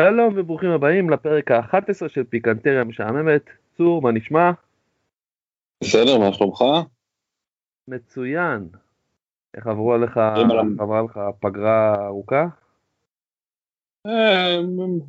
[0.00, 3.42] שלום וברוכים הבאים לפרק ה-11 של פיקנטריה משעממת.
[3.76, 4.50] צור, מה נשמע?
[5.82, 6.64] בסדר, מה שלומך?
[7.88, 8.68] מצוין.
[9.56, 10.16] איך עברו עליך,
[10.78, 12.46] עברה לך פגרה ארוכה?
[14.06, 14.60] אה,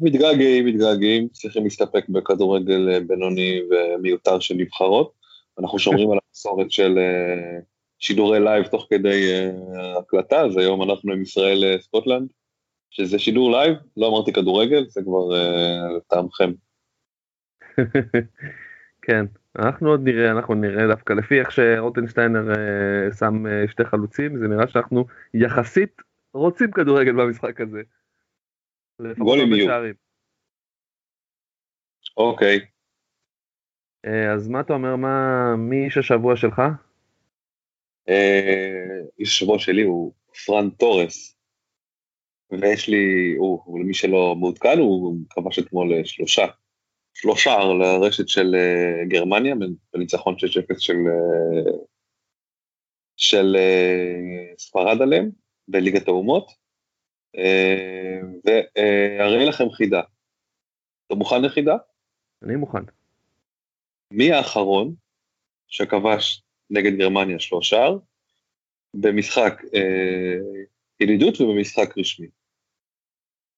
[0.01, 5.11] מתגעגעים, מתגעגעים, צריכים להסתפק בכדורגל אה, בינוני ומיותר של נבחרות.
[5.59, 7.59] אנחנו שומרים על המסורת של אה,
[7.99, 9.49] שידורי לייב תוך כדי
[9.99, 12.27] הקלטה, אז היום אנחנו עם ישראל סקוטלנד.
[12.91, 16.51] שזה שידור לייב, לא אמרתי כדורגל, זה כבר uh, לטעמכם.
[19.05, 19.25] כן,
[19.59, 24.47] אנחנו עוד נראה, אנחנו נראה דווקא לפי איך שרוטנשטיינר uh, שם uh, שתי חלוצים, זה
[24.47, 26.01] נראה שאנחנו יחסית
[26.33, 27.81] רוצים כדורגל במשחק הזה.
[29.17, 29.93] גולים יהיו.
[32.17, 32.59] אוקיי.
[34.33, 36.61] אז מה אתה אומר, מה, מי איש השבוע שלך?
[39.19, 40.13] איש השבוע שלי הוא
[40.45, 41.40] פרן תורס.
[42.51, 46.45] ויש לי, הוא, למי שלא מעודכן, הוא כבש אתמול אה, שלושה,
[47.13, 49.55] שלושה לרשת של uh, גרמניה,
[49.93, 50.37] בניצחון 6-0
[50.79, 51.71] של, uh,
[53.17, 53.55] של
[54.57, 55.29] ספרד עליהם,
[55.67, 56.51] בליגת האומות,
[58.45, 60.01] והרי לכם חידה.
[61.07, 61.75] אתה מוכן לחידה?
[62.43, 62.83] אני מוכן.
[64.11, 64.93] מי האחרון
[65.67, 67.87] שכבש נגד גרמניה שלושה
[68.93, 72.27] במשחק uh, ידידות ובמשחק רשמי?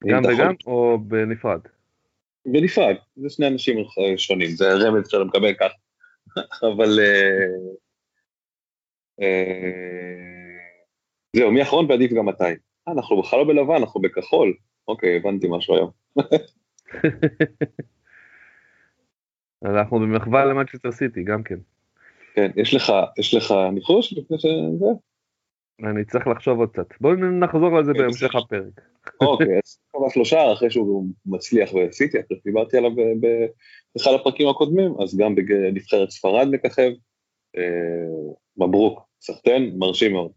[0.07, 1.59] גם וגם או בנפרד?
[2.45, 3.77] בנפרד, זה שני אנשים
[4.17, 5.75] שונים, זה רמז שאתה מקבל ככה,
[6.73, 7.47] אבל אה,
[9.21, 10.53] אה,
[11.35, 12.43] זהו, מי אחרון ועדיף גם מתי.
[12.43, 14.53] אה, אנחנו בכלל לא בלבן, אנחנו בכחול.
[14.87, 15.89] אוקיי, הבנתי משהו היום.
[19.65, 21.59] אז אנחנו במחווה למנצ'סטר סיטי, גם כן.
[22.35, 24.85] כן, יש לך, יש לך ניחוש לפני שזה?
[25.83, 26.87] אני צריך לחשוב עוד קצת.
[27.01, 28.81] בואו נחזור על זה בהמשך הפרק.
[29.21, 32.91] אוקיי, אז כמה שלושה אחרי שהוא מצליח בסיטי, אחרי שדיברתי עליו
[33.95, 36.91] באחד הפרקים הקודמים, אז גם בנבחרת ספרד מככב.
[37.57, 40.31] אה, מברוק, סחטיין, מרשים מאוד.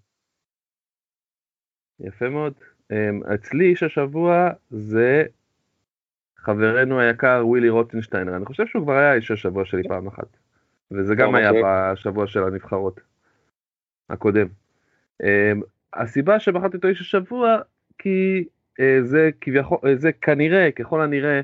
[2.00, 2.53] יפה מאוד.
[2.93, 5.25] אמ, אצלי איש השבוע זה
[6.37, 10.37] חברנו היקר ווילי רוטנשטיינר, אני חושב שהוא כבר היה איש השבוע שלי פעם אחת.
[10.91, 13.00] וזה גם היה בשבוע של הנבחרות
[14.11, 14.47] הקודם.
[15.22, 15.61] אמ,
[15.95, 17.59] הסיבה שבחרתי אותו איש השבוע
[17.99, 18.56] כי אה,
[19.03, 21.41] זה כביכול, אה, זה כנראה, ככל הנראה,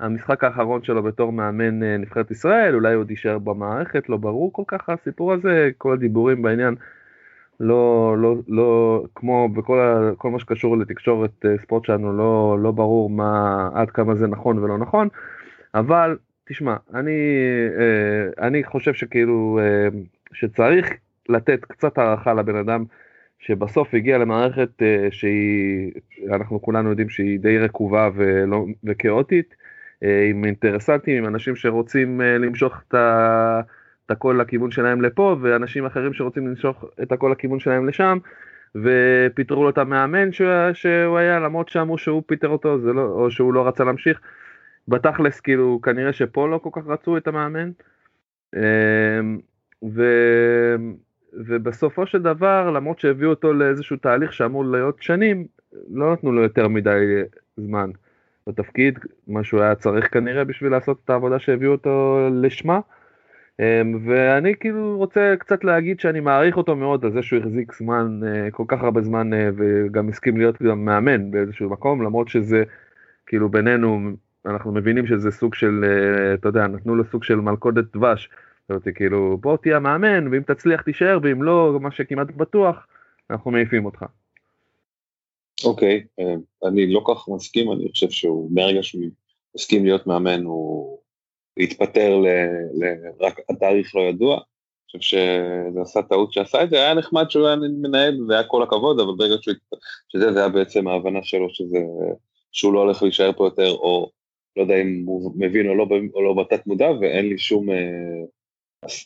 [0.00, 4.62] המשחק האחרון שלו בתור מאמן אה, נבחרת ישראל, אולי עוד יישאר במערכת, לא ברור כל
[4.66, 6.74] כך הסיפור הזה, כל הדיבורים בעניין,
[7.60, 13.90] לא, לא, לא, כמו בכל מה שקשור לתקשורת ספורט שלנו, לא, לא ברור מה, עד
[13.90, 15.08] כמה זה נכון ולא נכון,
[15.74, 16.16] אבל
[16.48, 17.12] תשמע, אני,
[18.38, 19.60] אני חושב שכאילו,
[20.32, 20.90] שצריך
[21.28, 22.84] לתת קצת הערכה לבן אדם
[23.38, 25.92] שבסוף הגיע למערכת שהיא,
[26.32, 29.54] אנחנו כולנו יודעים שהיא די רקובה ולא, וכאוטית,
[30.04, 33.60] uh, עם אינטרסנטים, עם אנשים שרוצים uh, למשוך את, ה,
[34.06, 38.18] את הכל לכיוון שלהם לפה, ואנשים אחרים שרוצים למשוך את הכל לכיוון שלהם לשם,
[38.74, 43.54] ופיטרו לו את המאמן שהוא, שהוא היה, למרות שאמרו שהוא פיטר אותו, לא, או שהוא
[43.54, 44.20] לא רצה להמשיך.
[44.88, 47.70] בתכלס, כאילו, כנראה שפה לא כל כך רצו את המאמן.
[49.82, 50.02] ו...
[51.34, 55.46] ובסופו של דבר, למרות שהביאו אותו לאיזשהו תהליך שאמור להיות שנים,
[55.90, 57.22] לא נתנו לו יותר מדי
[57.56, 57.90] זמן.
[58.46, 58.98] בתפקיד,
[59.28, 62.80] מה שהוא היה צריך כנראה בשביל לעשות את העבודה שהביאו אותו לשמה.
[63.60, 68.20] אמ, ואני כאילו רוצה קצת להגיד שאני מעריך אותו מאוד על זה שהוא החזיק זמן,
[68.26, 72.62] אה, כל כך הרבה זמן אה, וגם הסכים להיות גם מאמן באיזשהו מקום, למרות שזה
[73.26, 74.10] כאילו בינינו,
[74.46, 78.30] אנחנו מבינים שזה סוג של, אה, אתה יודע, נתנו לו סוג של מלכודת דבש.
[78.70, 82.86] אותי כאילו בוא תהיה מאמן ואם תצליח תישאר ואם לא מה שכמעט בטוח
[83.30, 84.04] אנחנו מעיפים אותך.
[85.64, 86.24] אוקיי, okay,
[86.68, 89.02] אני לא כך מסכים, אני חושב שהוא מהרגע שהוא
[89.54, 90.98] הסכים להיות מאמן הוא
[91.56, 92.26] להתפטר ל,
[92.74, 92.84] ל...
[93.20, 94.34] רק התאריך לא ידוע.
[94.34, 98.62] אני חושב שזה עשה טעות שעשה את זה, היה נחמד שהוא היה מנהל והיה כל
[98.62, 99.54] הכבוד, אבל ברגע שהוא,
[100.08, 101.78] שזה זה היה בעצם ההבנה שלו שזה,
[102.52, 104.10] שהוא לא הולך להישאר פה יותר, או
[104.56, 108.24] לא יודע אם הוא מבין או לא, או לא בתת מודע, ואין לי שום, אה,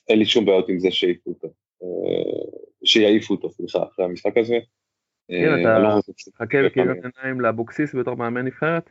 [0.09, 1.49] אין לי שום בעיות עם זה שיעיפו אותו,
[1.83, 4.59] אה, שיעיפו אותו, סליחה, אחרי המשחק הזה.
[5.29, 5.89] כן, אתה לא
[6.39, 8.91] חכה בכיוון עיניים לאבוקסיס בתור מאמן נבחרת?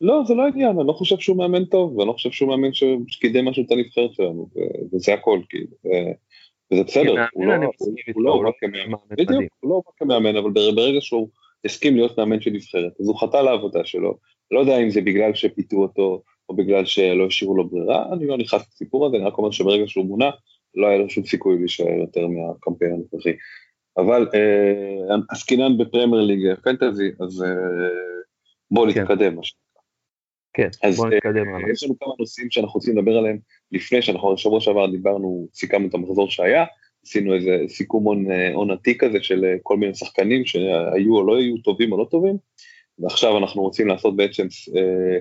[0.00, 2.68] לא, זה לא עניין, אני לא חושב שהוא מאמן טוב, ואני לא חושב שהוא מאמן
[3.08, 4.48] שקידם משהו את הנבחרת שלנו,
[4.92, 5.66] וזה הכל, כאילו,
[6.72, 7.56] וזה בסדר, הוא לא,
[8.16, 8.54] לא רק
[9.62, 11.28] לא רק כמאמן, אבל ברגע שהוא
[11.64, 14.18] הסכים להיות מאמן של נבחרת, אז הוא חטא לעבודה שלו,
[14.50, 18.38] לא יודע אם זה בגלל שפיתו אותו, או בגלל שלא השאירו לו ברירה, אני לא
[18.38, 20.30] נכנס לסיפור הזה, אני רק אומר שברגע שהוא מונה,
[20.74, 23.32] לא היה לו שום סיכוי להישאר יותר מהקמפיין הנוכחי.
[23.98, 27.48] אבל אה, עסקינן בפרמייר ליג פנטזי, אז אה,
[28.70, 29.02] בואו כן.
[29.02, 29.36] נתקדם.
[30.52, 31.70] כן, בואו נתקדם הלאה.
[31.72, 33.38] יש לנו כמה נושאים שאנחנו רוצים לדבר עליהם
[33.72, 36.64] לפני שאנחנו שבוע שעבר דיברנו, סיכמנו את המחזור שהיה,
[37.06, 38.06] עשינו איזה סיכום
[38.54, 42.36] עונתי כזה של כל מיני שחקנים שהיו או לא היו טובים או לא טובים,
[42.98, 44.46] ועכשיו אנחנו רוצים לעשות בעצם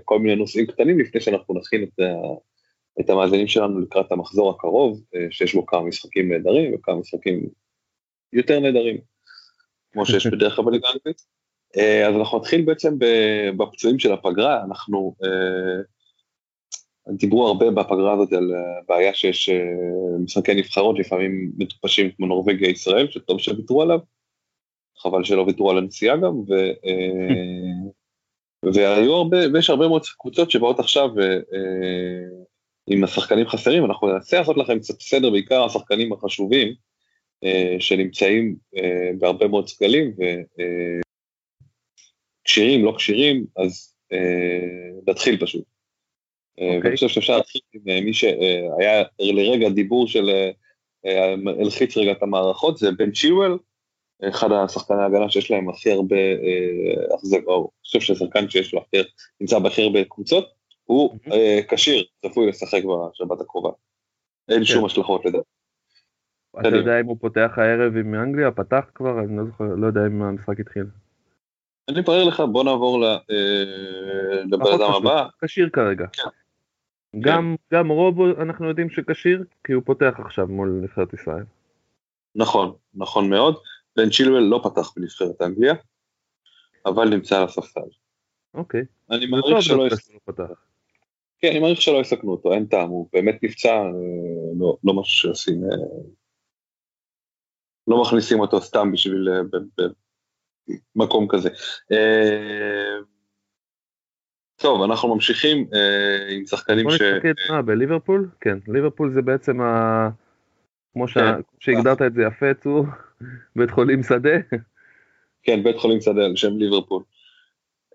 [0.05, 1.99] כל מיני נושאים קטנים לפני שאנחנו נכין את,
[2.99, 7.49] את המאזינים שלנו לקראת המחזור הקרוב, שיש בו כמה משחקים נהדרים וכמה משחקים
[8.33, 8.97] יותר נהדרים,
[9.91, 11.21] כמו שיש בדרך כלל בליגה האנגלית.
[11.77, 12.95] אה, אז אנחנו נתחיל בעצם
[13.57, 15.81] בפצועים של הפגרה, אנחנו, אה,
[17.13, 18.51] דיברו הרבה בפגרה הזאת על
[18.87, 23.99] בעיה שיש אה, משחקי נבחרות לפעמים מטופשים כמו נורבגיה ישראל, שטוב שוויתרו עליו,
[24.97, 26.53] חבל שלא ויתרו על הנסיעה גם, ו,
[28.73, 31.09] והיו הרבה, ויש הרבה מאוד קבוצות שבאות עכשיו
[32.87, 36.73] עם השחקנים חסרים, אנחנו ננסה לעשות לכם קצת סדר, בעיקר השחקנים החשובים,
[37.79, 38.55] שנמצאים
[39.19, 40.13] בהרבה מאוד סגלים,
[42.43, 45.63] כשירים, לא כשירים, אז אה, נתחיל פשוט.
[45.63, 46.61] Okay.
[46.61, 46.79] אה, אוקיי.
[46.83, 50.29] ואני חושב שאפשר להתחיל עם אה, מי שהיה לרגע דיבור של
[51.59, 53.51] הלחיץ רגע את המערכות, זה בן צ'ילואל,
[54.29, 56.15] אחד השחקני ההגנה שיש להם הכי הרבה
[57.13, 58.97] החזק, או אני חושב ששחקן שיש לו הכי,
[59.41, 60.47] נמצא בהכי הרבה קבוצות,
[60.83, 61.17] הוא
[61.67, 63.69] כשיר, צפוי לשחק בשבת הקרובה.
[64.49, 64.65] אין כן.
[64.65, 65.49] שום השלכות לדעתי.
[66.59, 68.51] אתה יודע אם הוא פותח הערב עם אנגליה?
[68.51, 69.19] פתח כבר?
[69.19, 70.85] אני לא זוכר, לא יודע אם המשחק התחיל.
[71.89, 73.23] אני אברר לך, בוא נעבור אה,
[74.45, 75.27] לבן אדם הבא.
[75.41, 76.05] כשיר כרגע.
[76.13, 76.29] כן.
[77.19, 77.55] גם.
[77.73, 81.43] גם רובו אנחנו יודעים שכשיר, כי הוא פותח עכשיו מול נבחרת ישראל.
[82.35, 83.55] נכון, נכון מאוד.
[83.95, 85.73] בן צ'ילואל לא פתח בנבחרת אנגליה,
[86.85, 87.81] אבל נמצא על הספסל.
[88.53, 88.85] אוקיי.
[89.11, 90.43] אני מעריך שלא יסכנו אותו.
[91.39, 93.91] כן, אני מעריך שלא יסכנו אותו, אין טעם, הוא באמת נפצע, אה,
[94.59, 95.77] לא, לא משהו שעושים, אה,
[97.87, 99.29] לא מכניסים אותו סתם בשביל
[100.95, 101.49] מקום כזה.
[101.91, 102.97] אה,
[104.55, 107.01] טוב, אנחנו ממשיכים אה, עם שחקנים ש...
[107.01, 108.29] בוא נתמקד מה, בליברפול?
[108.41, 110.09] כן, ליברפול זה בעצם ה...
[110.93, 111.41] כמו כן.
[111.59, 112.85] שהגדרת את זה יפה, צור,
[113.55, 114.37] בית חולים שדה.
[115.43, 117.03] כן, בית חולים שדה על שם ליברפול.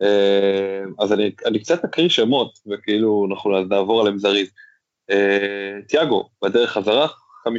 [0.02, 4.50] אה, אז אני, אני קצת אקריא שמות, וכאילו אנחנו נעבור עליהם זריז.
[5.88, 7.06] תיאגו, בדרך חזרה,
[7.48, 7.50] 50-50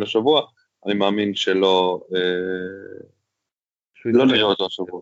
[0.00, 0.42] לשבוע,
[0.86, 2.00] אני מאמין שלא...
[4.04, 5.00] לא נראה אותו השבוע.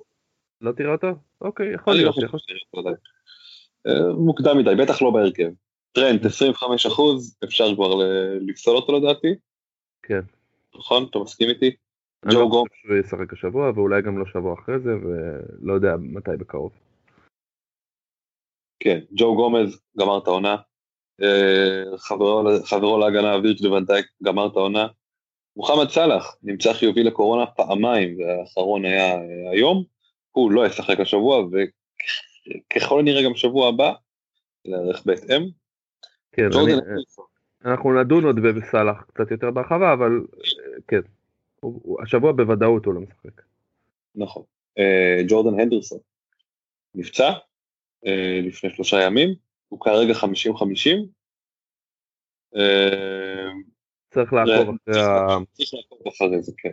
[0.61, 1.09] לא תראה אותו?
[1.41, 2.15] אוקיי, יכול להיות.
[3.87, 5.51] אה, מוקדם מדי, בטח לא בהרכב.
[5.93, 7.95] טרנד 25 אחוז, אפשר כבר
[8.41, 9.35] לפסול אותו לדעתי.
[10.03, 10.21] כן.
[10.75, 11.07] נכון?
[11.11, 11.77] אתה מסכים איתי?
[12.25, 12.71] ג'ו לא גומז.
[12.89, 16.73] הוא ישחק השבוע ואולי גם לא שבוע אחרי זה ולא יודע מתי בקרוב.
[18.81, 20.57] כן, ג'ו גומז גמר את העונה.
[21.23, 21.99] אה,
[22.65, 24.87] חברו להגנה וירג' ונדייק גמר את העונה.
[25.57, 29.85] מוחמד סאלח נמצא חיובי לקורונה פעמיים, והאחרון היה אה, היום,
[30.33, 33.93] הוא לא ישחק השבוע, וככל הנראה גם שבוע הבא,
[34.65, 35.43] נערך בהתאם.
[36.33, 36.73] כן, אני,
[37.65, 41.01] אנחנו נדון עוד בסאלח קצת יותר בהרחבה, אבל אה, כן,
[41.61, 43.43] הוא, השבוע בוודאות הוא לא משחק.
[44.15, 44.43] נכון.
[44.79, 45.99] אה, ג'ורדן הנדרסון
[46.95, 47.33] נפצע
[48.43, 49.35] לפני שלושה ימים,
[49.69, 50.17] הוא כרגע 50-50.
[54.17, 55.27] צריך לעקוב אחרי ה...
[55.53, 56.73] צריך לעקוב אחרי זה, כן.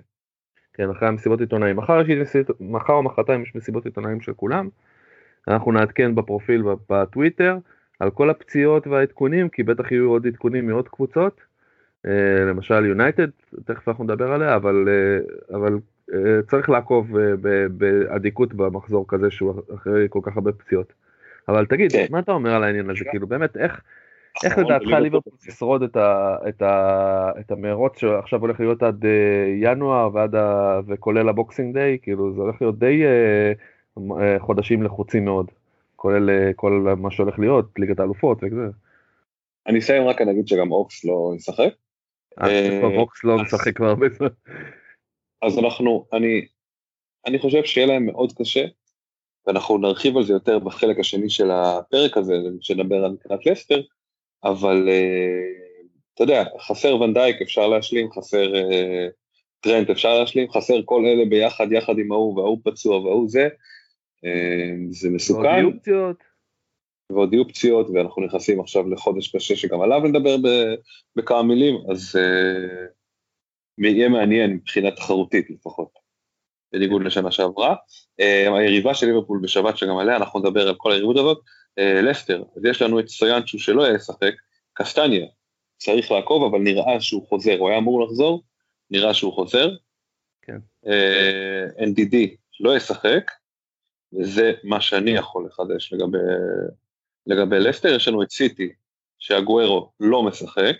[0.73, 1.75] כן, אחרי המסיבות עיתונאים.
[1.75, 4.69] מחר, יש מחר או מחרתיים יש מסיבות עיתונאים של כולם,
[5.47, 7.57] אנחנו נעדכן בפרופיל בטוויטר
[7.99, 11.41] על כל הפציעות והעדכונים, כי בטח יהיו עוד עדכונים מעוד קבוצות,
[12.05, 13.27] אה, למשל יונייטד,
[13.65, 15.79] תכף אנחנו נדבר עליה, אבל, אה, אבל
[16.47, 17.17] צריך לעקוב
[17.71, 20.93] באדיקות במחזור כזה שהוא אחרי כל כך הרבה פציעות.
[21.47, 22.05] אבל תגיד, כן.
[22.09, 23.81] מה אתה אומר על העניין הזה, כאילו באמת, איך,
[24.43, 25.83] איך לדעתך ליברפול תשרוד
[27.39, 29.05] את, המרוץ שעכשיו הולך להיות עד
[29.61, 35.51] ינואר ועד ה, וכולל הבוקסינג דיי, כאילו זה הולך להיות די אה, חודשים לחוצים מאוד,
[35.95, 38.67] כולל אה, כל מה שהולך להיות, ליגת האלופות וזה.
[39.67, 41.73] אני אסיים רק, אני אגיד שגם אוקס לא ישחק.
[42.41, 44.27] אה, אוקס לא משחק כבר הרבה זמן.
[45.41, 46.45] אז אנחנו, אני,
[47.27, 48.65] אני חושב שיהיה להם מאוד קשה,
[49.47, 53.81] ואנחנו נרחיב על זה יותר בחלק השני של הפרק הזה, כשנדבר על מבחינת לסטר,
[54.43, 54.89] אבל
[56.13, 58.53] אתה יודע, חסר ונדייק, אפשר להשלים, חסר
[59.59, 63.47] טרנט, אפשר להשלים, חסר כל אלה ביחד, יחד עם ההוא, וההוא פצוע וההוא זה,
[64.23, 65.41] אמ, זה מסוכן.
[65.41, 66.23] ועוד יהיו פציעות.
[67.09, 70.35] ועוד יהיו פציעות, ואנחנו נכנסים עכשיו לחודש קשה שגם עליו נדבר
[71.15, 72.15] בכמה מילים, אז
[73.77, 76.02] יהיה מעניין מבחינה תחרותית לפחות,
[76.73, 77.75] בניגוד לשנה שעברה.
[78.21, 81.37] Uh, היריבה של ליברפול בשבת שגם עליה אנחנו נדבר על כל היריבות הזאת,
[81.79, 84.33] uh, לסטר, אז יש לנו את סויאנצ'ו שלא יהיה לשחק,
[84.73, 85.25] קסטניה,
[85.77, 88.43] צריך לעקוב אבל נראה שהוא חוזר, הוא היה אמור לחזור,
[88.91, 89.69] נראה שהוא חוזר.
[90.41, 90.57] כן.
[90.85, 92.15] Uh, נדידי
[92.59, 93.31] לא ישחק,
[94.13, 96.17] וזה מה שאני יכול לחדש לגבי,
[97.27, 98.69] לגבי לסטר, יש לנו את סיטי,
[99.19, 100.75] שאגוארו לא משחק,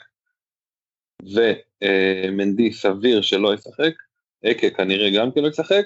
[1.23, 3.93] ומנדי סביר שלא ישחק,
[4.45, 5.83] אקה כנראה גם כן לא ישחק,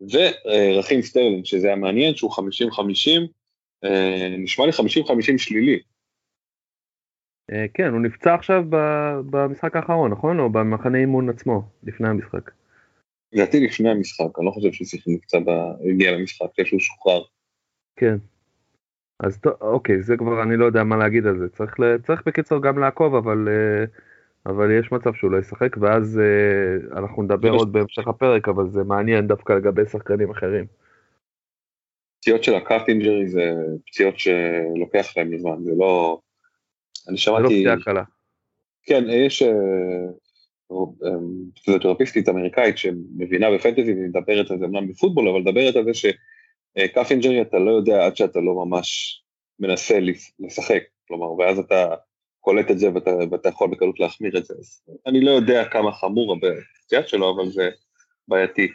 [0.00, 2.40] ורכים סטרלינג, שזה היה מעניין, שהוא 50-50,
[3.84, 5.80] אה, נשמע לי 50-50 שלילי.
[7.52, 8.64] אה, כן, הוא נפצע עכשיו
[9.30, 10.38] במשחק האחרון, נכון?
[10.38, 12.50] או במחנה אימון עצמו, לפני המשחק.
[13.32, 15.38] לדעתי לפני המשחק, אני לא חושב ששיחק קצת
[15.90, 17.22] הגיע למשחק, שהוא שוחרר.
[17.96, 18.16] כן.
[19.20, 21.48] אז אוקיי, זה כבר אני לא יודע מה להגיד על זה.
[21.48, 23.84] צריך, צריך בקיצור גם לעקוב, אבל, אה,
[24.46, 28.84] אבל יש מצב שהוא לא ישחק, ואז אה, אנחנו נדבר עוד בהמשך הפרק, אבל זה
[28.84, 30.66] מעניין דווקא לגבי שחקנים אחרים.
[32.20, 33.52] פציעות של ה calf injury זה
[33.86, 36.20] פציעות שלוקח להם זמן, זה לא...
[37.08, 37.42] אני שמעתי...
[37.42, 38.02] זה לא פציעה קלה.
[38.82, 39.42] כן, יש...
[39.42, 39.48] אה,
[41.64, 47.10] פיזיותרפיסטית אמריקאית שמבינה בפנטזי ומדברת על זה אמנם בפוטבול, אבל מדברת על זה ש calf
[47.10, 49.20] injury אתה לא יודע עד שאתה לא ממש
[49.60, 49.98] מנסה
[50.40, 51.94] לשחק, כלומר, ואז אתה
[52.40, 54.54] קולט את זה ואתה, ואתה יכול בקלות להחמיר את זה.
[54.58, 56.36] אז אני לא יודע כמה חמור
[56.82, 57.70] הפציעה שלו, אבל זה
[58.28, 58.68] בעייתי.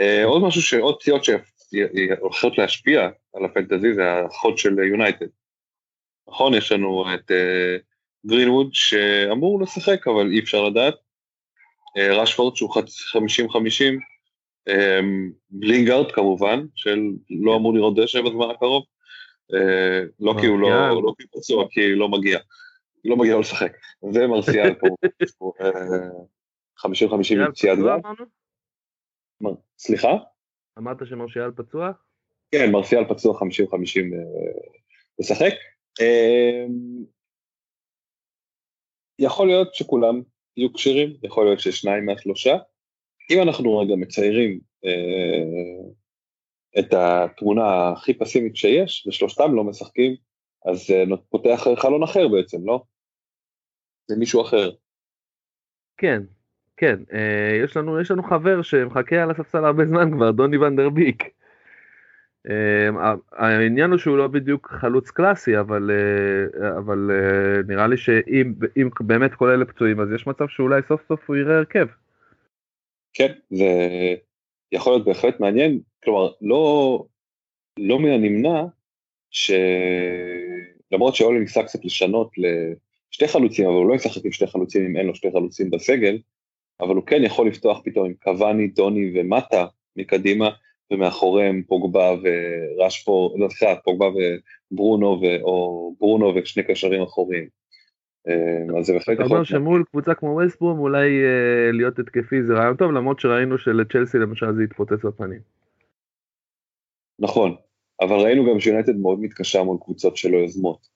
[0.00, 5.26] אה, עוד משהו, שעוד פציעות שהולכות להשפיע על הפנטזי זה החוד של יונייטד.
[6.28, 7.30] נכון, יש לנו את
[8.26, 10.94] גרינווד uh, שאמור לשחק, אבל אי אפשר לדעת.
[11.96, 12.76] אה, רשפורד שהוא 50-50,
[14.68, 18.84] אמ, בלינגארד כמובן, של לא אמור לראות דשא בזמן הקרוב,
[19.54, 22.38] אה, לא כי הוא לא, לא פצוע, כי לא מגיע,
[23.06, 23.72] לא מגיע לו לשחק,
[24.02, 24.74] ומרסיאל
[25.38, 25.52] פה,
[26.78, 26.86] 50-50
[27.32, 28.00] עם פציעת גב.
[29.78, 30.16] סליחה?
[30.78, 31.92] אמרת שמרסיאל פצוע?
[32.50, 33.48] כן, מרסיאל פצוע 50-50 אה,
[35.18, 35.52] לשחק.
[36.00, 37.04] אמ,
[39.18, 40.22] יכול להיות שכולם
[40.56, 42.56] יהיו כשירים, יכול להיות ששניים מהשלושה.
[43.30, 45.90] אם אנחנו רגע מציירים אה,
[46.78, 50.16] את התמונה הכי פסימית שיש, ושלושתם לא משחקים,
[50.66, 52.82] אז אה, פותח חלון אחר בעצם, לא?
[54.08, 54.70] זה מישהו אחר.
[55.96, 56.22] כן,
[56.76, 60.88] כן, אה, יש, לנו, יש לנו חבר שמחכה על הספסל הרבה זמן כבר, דוני ונדר
[60.88, 61.24] ביק.
[62.48, 62.96] אמ,
[63.32, 68.52] העניין הוא שהוא לא בדיוק חלוץ קלאסי אבל אה, אבל אה, נראה לי שאם
[69.00, 71.86] באמת כל אלה פצועים אז יש מצב שאולי סוף סוף הוא יראה הרכב.
[73.12, 73.66] כן זה
[74.72, 77.04] יכול להיות בהחלט מעניין כלומר לא
[77.78, 78.62] לא מן הנמנע
[79.30, 82.30] שלמרות שאולי ניסה קצת לשנות
[83.16, 86.18] לשתי חלוצים אבל הוא לא ישחק עם שתי חלוצים אם אין לו שתי חלוצים בסגל
[86.80, 90.48] אבל הוא כן יכול לפתוח פתאום עם קוואני, טוני ומטה מקדימה
[90.90, 94.06] ומאחוריהם פוגבה ורשפורד, לא סליחה, פוגבה
[94.70, 97.48] וברונו, ו, או ברונו ושני קשרים אחוריים.
[98.28, 99.26] אה, אז זה בהחלט יכול...
[99.26, 103.58] אתה אומר שמול קבוצה כמו ווסטבורם אולי אה, להיות התקפי זה רעיון טוב, למרות שראינו
[103.58, 105.40] שלצ'לסי למשל זה יתפוצץ בפנים.
[107.18, 107.54] נכון,
[108.00, 110.95] אבל ראינו גם שיונטד מאוד מתקשה מול קבוצות שלא יוזמות.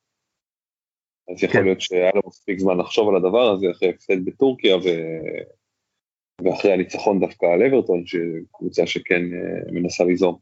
[1.29, 1.65] אז יכול כן.
[1.65, 4.83] להיות שהיה לו מספיק זמן לחשוב על הדבר הזה אחרי הפסד בטורקיה ו...
[6.45, 10.37] ואחרי הניצחון דווקא על אברטון, שקבוצה שכן uh, מנסה ליזום.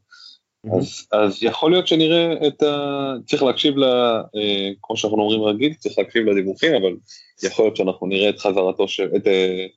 [0.67, 0.77] Mm-hmm.
[0.77, 3.13] אז, אז יכול להיות שנראה את ה...
[3.25, 3.83] צריך להקשיב ל...
[3.83, 6.95] Uh, כמו שאנחנו אומרים רגיל, צריך להקשיב לדיווחים, אבל
[7.43, 9.09] יכול להיות שאנחנו נראה את חזרתו של...
[9.15, 9.71] את uh,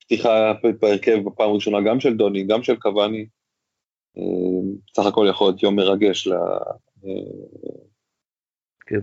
[0.00, 3.26] פתיחה בהרכב בפעם הראשונה גם של דוני, גם של קוואני,
[4.96, 6.32] סך הכל יכול להיות יום מרגש ל...
[8.86, 9.00] כן.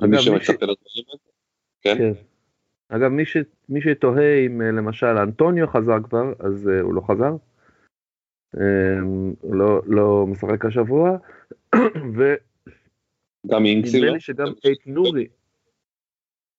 [0.00, 1.18] למי שמצפה לדברים האלה.
[1.82, 1.98] כן.
[1.98, 2.12] כן.
[2.88, 3.36] אגב, מי, ש,
[3.68, 7.36] מי שתוהה אם למשל אנטוניו חזר כבר, אז uh, הוא לא חזר.
[9.40, 11.16] הוא לא, לא משחק השבוע.
[12.16, 12.34] ו...
[13.46, 14.04] גם אינקסי לא?
[14.04, 15.26] נדמה לי שגם אייט נורי,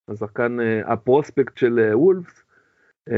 [0.08, 2.44] השחקן, uh, הפרוספקט של uh, וולפס,
[3.10, 3.14] uh,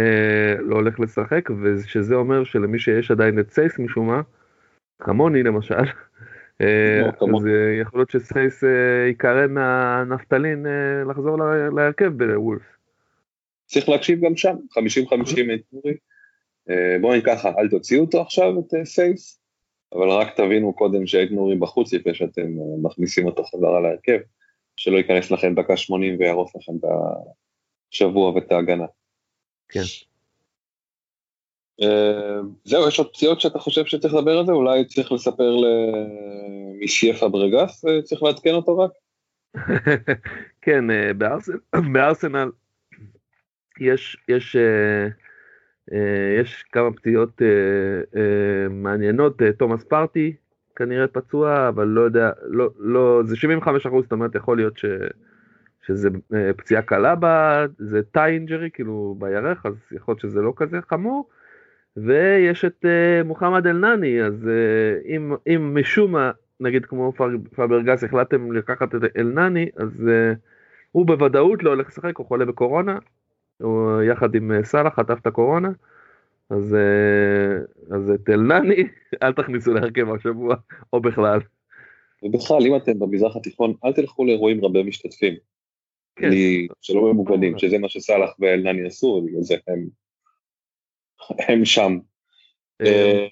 [0.62, 4.22] לא הולך לשחק, ושזה אומר שלמי שיש עדיין את סייס משום מה,
[5.00, 5.84] כמוני למשל, אה,
[6.60, 10.66] אז אה, יכול להיות שסייס אה, ייקרא מהנפטלין
[11.10, 11.38] לחזור
[11.76, 12.62] להרכב בוולף.
[13.66, 15.94] צריך להקשיב גם שם, 50-50 אינטורי.
[17.02, 19.42] בואו נגיד ככה, אל תוציאו אותו עכשיו, את סייס,
[19.94, 22.48] אבל רק תבינו קודם שהאינטורי בחוץ לפני שאתם
[22.82, 24.20] מכניסים אותו חזרה להרכב,
[24.78, 26.90] שלא ייכנס לכם דקה 80 ויהרוס לכם את
[27.92, 28.86] השבוע ואת ההגנה.
[29.70, 29.80] כן.
[31.82, 34.52] אה, זהו, יש עוד פציעות שאתה חושב שצריך לדבר על זה?
[34.52, 38.92] אולי צריך לספר למישיה פברגס וצריך לעדכן אותו רק?
[40.62, 41.12] כן, אה,
[41.94, 42.50] בארסנל
[43.80, 45.08] יש, יש, אה,
[46.42, 47.42] יש כמה פציעות
[48.70, 50.36] מעניינות, תומאס פארטיי
[50.76, 54.86] כנראה פצוע, אבל לא יודע, לא, לא, זה 75 אחוז, זאת אומרת יכול להיות ש...
[55.88, 56.10] שזה
[56.58, 61.30] פציעה קלה בה, זה thigh injury, כאילו בירך, אז יכול להיות שזה לא כזה חמור.
[61.98, 67.14] ויש את uh, מוחמד אל-נני, אז uh, אם, אם משום מה, נגיד כמו
[67.56, 70.38] פאברגס, החלטתם לקחת את אל-נני, אז uh,
[70.92, 72.98] הוא בוודאות לא הולך לשחק, הוא חולה בקורונה,
[73.62, 75.70] הוא יחד עם סאלח חטף את הקורונה,
[76.50, 78.84] אז, uh, אז את אל-נני
[79.24, 80.56] אל תכניסו להרכב השבוע,
[80.94, 81.40] או בכלל.
[82.24, 85.34] ובכלל, אם אתם במזרח התיכון, אל תלכו לאירועים רבי משתתפים.
[86.16, 86.30] כן.
[86.82, 89.88] שלא ממוגנים, שזה מה שסאלח ואל-נני עשו, בגלל זה הם
[91.48, 91.98] הם שם.
[92.82, 93.28] אה, אה,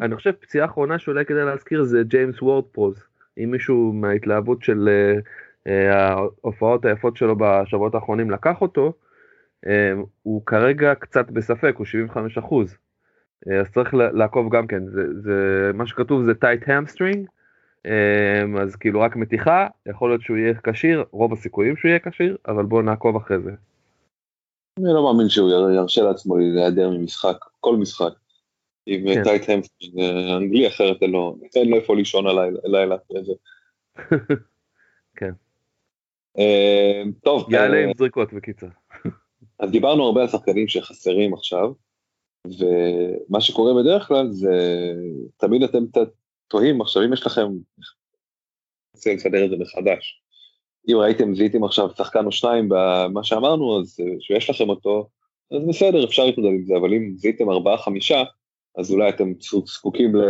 [0.00, 3.04] אני חושב פציעה אחרונה שאולי כדאי להזכיר זה ג'יימס וורד פרוז.
[3.38, 4.88] אם מישהו מההתלהבות של
[5.66, 8.92] אה, ההופעות היפות שלו בשבועות האחרונים לקח אותו,
[10.22, 12.76] הוא כרגע קצת בספק, הוא 75 אחוז.
[13.60, 17.26] אז צריך לעקוב גם כן, זה, זה, מה שכתוב זה tight hamstring,
[18.60, 22.64] אז כאילו רק מתיחה, יכול להיות שהוא יהיה כשיר, רוב הסיכויים שהוא יהיה כשיר, אבל
[22.64, 23.50] בואו נעקוב אחרי זה.
[24.78, 28.12] אני לא מאמין שהוא ירשה לעצמו להיעדר ממשחק, כל משחק,
[28.86, 29.24] עם כן.
[29.24, 30.00] טייט המפטינג
[30.36, 32.24] אנגלי, אחרת אין לו, אין לו איפה לישון
[32.64, 33.32] הלילה אחרי זה.
[35.18, 35.30] כן.
[36.38, 37.52] אה, טוב.
[37.52, 38.66] יעלה עם זריקות בקיצר.
[39.58, 41.72] אז דיברנו הרבה על שחקנים שחסרים עכשיו,
[42.46, 44.94] ומה שקורה בדרך כלל זה,
[45.36, 45.84] תמיד אתם
[46.48, 47.58] תוהים עכשיו, אם יש לכם, אני
[48.96, 50.23] רוצה לסדר את זה מחדש,
[50.88, 55.08] אם ראיתם, זיהיתם עכשיו שחקן או שניים במה שאמרנו, אז אה, שיש לכם אותו,
[55.50, 58.22] אז בסדר, אפשר להתמודד עם זה, אבל אם זיהיתם ארבעה, חמישה,
[58.78, 59.32] אז אולי אתם
[59.66, 60.20] זקוקים ל-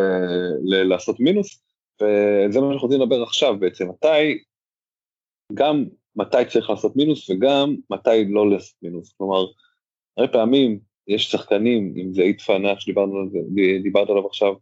[0.64, 1.64] ל- לעשות מינוס,
[2.02, 4.38] וזה מה שאנחנו רוצים לדבר עכשיו בעצם, מתי,
[5.54, 5.84] גם
[6.16, 9.14] מתי צריך לעשות מינוס וגם מתי לא לעשות מינוס.
[9.18, 9.46] כלומר,
[10.16, 13.38] הרבה פעמים יש שחקנים, אם זה איתפנה שדיברנו על זה,
[13.82, 14.54] דיברת עליו עכשיו,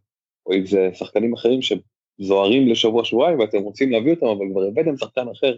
[0.45, 4.97] או אם זה שחקנים אחרים שזוהרים לשבוע שבועיים ואתם רוצים להביא אותם, אבל כבר הבאתם
[4.97, 5.55] שחקן אחר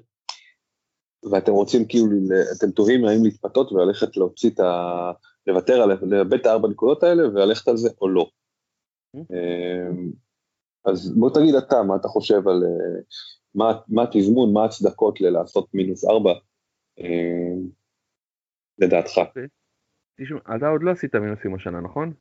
[1.31, 2.05] ואתם רוצים כאילו,
[2.57, 5.11] אתם תוהים האם להתפתות וללכת להוציא את ה...
[5.47, 8.29] לוותר על, לאבד את הארבע נקודות האלה וללכת על זה או לא.
[9.15, 10.11] אמ,
[10.85, 13.01] אז בוא תגיד אתה, מה אתה חושב על אה,
[13.89, 16.33] מה התזמון, מה ההצדקות ללעשות מינוס ארבע,
[16.99, 17.69] אמ,
[18.79, 19.17] לדעתך.
[19.17, 19.47] אוקיי.
[20.21, 22.13] תשמע, אתה עוד לא עשית מינוסים השנה, נכון?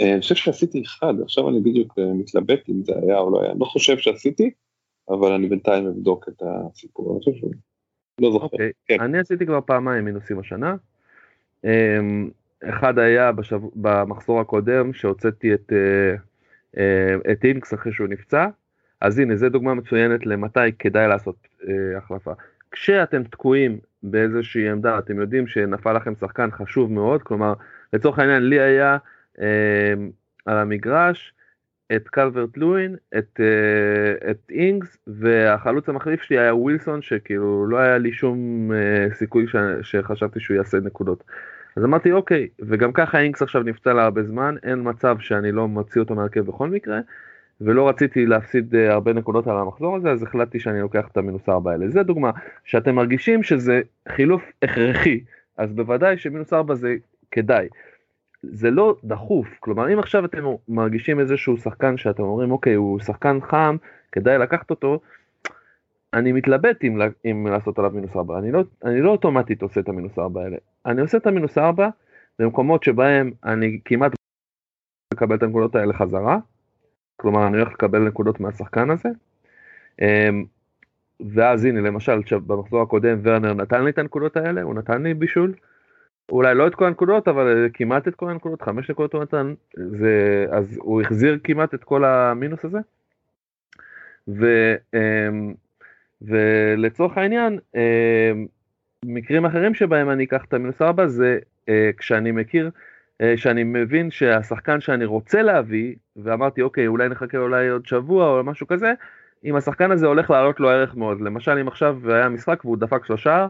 [0.00, 3.42] אה, אני חושב שעשיתי אחד, עכשיו אני בדיוק אה, מתלבט אם זה היה או לא
[3.42, 4.50] היה, לא חושב שעשיתי,
[5.08, 7.46] אבל אני בינתיים אבדוק את הסיפור, אני חושב
[8.18, 8.46] לא זוכר.
[8.46, 8.52] Okay.
[8.52, 8.72] אוקיי.
[8.86, 9.00] כן.
[9.00, 10.76] אני עשיתי כבר פעמיים מינוסים השנה.
[11.64, 12.30] אמ,
[12.64, 13.60] אחד היה בשב...
[13.74, 16.14] במחזור הקודם שהוצאתי את, אה,
[16.78, 18.46] אה, את אינקס אחרי שהוא נפצע.
[19.00, 21.36] אז הנה, זו דוגמה מצוינת למתי כדאי לעשות
[21.68, 22.32] אה, החלפה.
[22.70, 27.54] כשאתם תקועים באיזושהי עמדה, אתם יודעים שנפל לכם שחקן חשוב מאוד, כלומר,
[27.92, 28.96] לצורך העניין, לי היה
[29.40, 29.94] אה,
[30.46, 31.33] על המגרש
[31.92, 37.98] את קלברט לואין, את, uh, את אינגס, והחלוץ המחליף שלי היה ווילסון, שכאילו לא היה
[37.98, 41.24] לי שום uh, סיכוי ש, שחשבתי שהוא יעשה נקודות.
[41.76, 45.68] אז אמרתי אוקיי, וגם ככה אינגס עכשיו נפצע לה הרבה זמן, אין מצב שאני לא
[45.68, 47.00] מוציא אותו מהרכב בכל מקרה,
[47.60, 51.48] ולא רציתי להפסיד uh, הרבה נקודות על המחזור הזה, אז החלטתי שאני לוקח את המינוס
[51.48, 51.88] ארבע האלה.
[51.88, 52.30] זה דוגמה,
[52.64, 55.20] שאתם מרגישים שזה חילוף הכרחי,
[55.56, 56.94] אז בוודאי שמינוס ארבע זה
[57.30, 57.68] כדאי.
[58.50, 63.40] זה לא דחוף, כלומר אם עכשיו אתם מרגישים איזשהו שחקן שאתם אומרים אוקיי הוא שחקן
[63.40, 63.76] חם,
[64.12, 65.00] כדאי לקחת אותו,
[66.14, 69.88] אני מתלבט אם, אם לעשות עליו מינוס 4, אני לא, אני לא אוטומטית עושה את
[69.88, 71.88] המינוס 4 האלה, אני עושה את המינוס 4
[72.38, 74.12] במקומות שבהם אני כמעט
[75.14, 76.38] מקבל את הנקודות האלה חזרה,
[77.16, 79.08] כלומר אני הולך לקבל נקודות מהשחקן הזה.
[80.02, 80.44] אמ,
[81.20, 85.54] ואז הנה למשל במחזור הקודם ורנר נתן לי את הנקודות האלה, הוא נתן לי בישול.
[86.28, 90.46] אולי לא את כל הנקודות אבל כמעט את כל הנקודות, חמש נקודות הוא נתן, זה,
[90.50, 92.78] אז הוא החזיר כמעט את כל המינוס הזה.
[94.28, 95.54] ו, אמ,
[96.22, 98.46] ולצורך העניין, אמ,
[99.04, 102.70] מקרים אחרים שבהם אני אקח את המינוס 4 זה אה, כשאני מכיר,
[103.20, 108.44] אה, שאני מבין שהשחקן שאני רוצה להביא, ואמרתי אוקיי אולי נחכה אולי עוד שבוע או
[108.44, 108.92] משהו כזה,
[109.44, 113.04] אם השחקן הזה הולך לעלות לו ערך מאוד, למשל אם עכשיו היה משחק והוא דפק
[113.04, 113.46] שלושה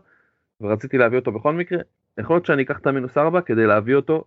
[0.61, 1.79] ורציתי להביא אותו בכל מקרה,
[2.21, 4.25] יכול להיות שאני אקח את המינוס 4 כדי להביא אותו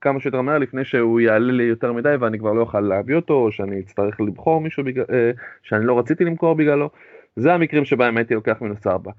[0.00, 3.34] כמה שיותר מהר לפני שהוא יעלה לי יותר מדי ואני כבר לא אוכל להביא אותו
[3.34, 5.30] או שאני אצטרך לבחור מישהו בגלל, אה,
[5.62, 6.90] שאני לא רציתי למכור בגללו.
[7.36, 9.12] זה המקרים שבהם הייתי לוקח מינוס 4.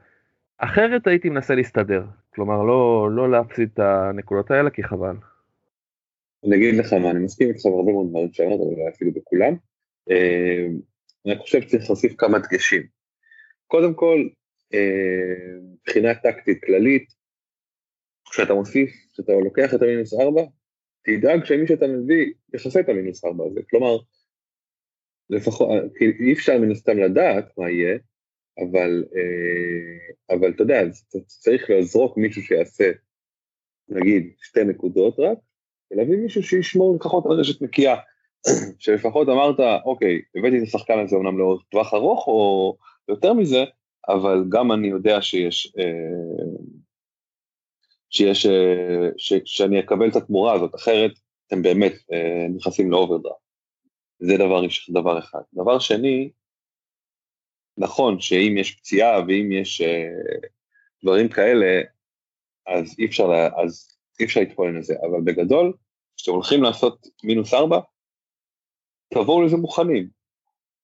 [0.57, 2.03] אחרת הייתי מנסה להסתדר,
[2.35, 5.15] כלומר לא, לא להפסיד את הנקודות האלה כי חבל.
[6.47, 9.55] אני אגיד לך מה, אני מסכים איתך בהרבה מאוד דברים שאמרת, אולי אפילו בכולם.
[10.11, 10.67] אה,
[11.25, 12.83] אני חושב שצריך להוסיף כמה דגשים.
[13.67, 14.27] קודם כל,
[14.73, 17.14] אה, מבחינה טקטית כללית,
[18.35, 20.41] כשאתה מוסיף, כשאתה לוקח את המינוס 4,
[21.05, 23.59] תדאג שמי שאתה מביא יכסה את המינוס 4 הזה.
[23.69, 23.97] כלומר,
[25.29, 25.69] לפחות,
[26.19, 27.97] אי אפשר מן הסתם לדעת מה יהיה,
[28.59, 30.81] אבל, אה, אבל אתה יודע,
[31.27, 32.91] צריך לזרוק מישהו שיעשה,
[33.89, 35.37] נגיד, שתי נקודות רק,
[35.91, 37.95] ולהביא מישהו שישמור לפחות על רשת נקייה,
[38.79, 42.77] שלפחות אמרת, אוקיי, הבאתי את השחקן הזה אומנם לאורך טווח ארוך או
[43.09, 43.63] יותר מזה,
[44.09, 46.54] אבל גם אני יודע שיש, אה,
[48.15, 51.11] שיש, אה, ש, שאני אקבל את התמורה הזאת, אחרת
[51.47, 51.93] אתם באמת
[52.55, 53.45] נכנסים ל overdraft.
[54.19, 55.41] זה דבר, דבר אחד.
[55.53, 56.29] דבר שני,
[57.77, 60.47] נכון שאם יש פציעה ואם יש uh,
[61.03, 61.81] דברים כאלה,
[62.67, 63.29] אז אי אפשר,
[64.23, 65.73] אפשר להתכונן לזה, אבל בגדול,
[66.17, 67.79] כשאתם הולכים לעשות מינוס ארבע,
[69.13, 70.09] תבואו לזה מוכנים.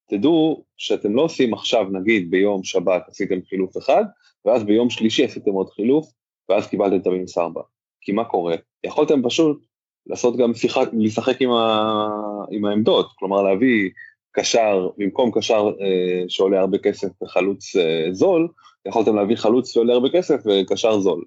[0.08, 4.04] תדעו שאתם לא עושים עכשיו, נגיד ביום שבת עשיתם חילוף אחד,
[4.44, 6.12] ואז ביום שלישי עשיתם עוד חילוף,
[6.48, 7.60] ואז קיבלתם את המינוס ארבע.
[8.00, 8.54] כי מה קורה?
[8.84, 9.64] יכולתם פשוט
[10.06, 12.08] לעשות גם שיחק, לשחק עם, ה,
[12.50, 13.90] עם העמדות, כלומר להביא
[14.32, 18.48] קשר, במקום קשר אה, שעולה הרבה כסף וחלוץ אה, זול,
[18.88, 21.24] יכולתם להביא חלוץ שעולה הרבה כסף וקשר זול.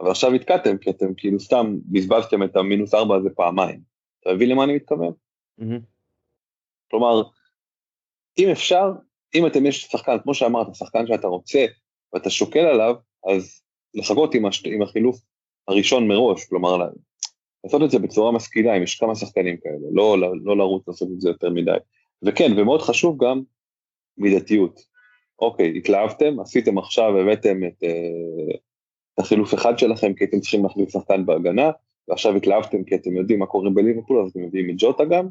[0.00, 3.80] אבל עכשיו התקעתם, כי אתם כאילו סתם בזבזתם את המינוס ארבע הזה פעמיים.
[4.20, 5.12] אתה מבין למה אני מתכוון?
[5.60, 5.80] Mm-hmm.
[6.90, 7.22] כלומר,
[8.38, 8.92] אם אפשר,
[9.34, 11.66] אם אתם יש שחקן, כמו שאמרת, שחקן שאתה רוצה
[12.12, 12.94] ואתה שוקל עליו,
[13.28, 13.62] אז
[13.94, 14.62] לחכות עם, הש...
[14.66, 15.16] עם החילוף
[15.68, 16.76] הראשון מראש, כלומר
[17.64, 21.08] לעשות את זה בצורה משכילה, אם יש כמה שחקנים כאלה, לא, לא, לא לרוץ לעשות
[21.14, 21.76] את זה יותר מדי.
[22.22, 23.42] וכן, ומאוד חשוב גם
[24.18, 24.80] מידתיות.
[25.38, 28.56] אוקיי, התלהבתם, עשיתם עכשיו, הבאתם את, אה,
[29.14, 31.70] את החילוף אחד שלכם, כי הייתם צריכים להחליף שחקן בהגנה,
[32.08, 35.28] ועכשיו התלהבתם כי אתם יודעים מה קורה בליברפול, אז אתם מביאים את ג'וטה גם,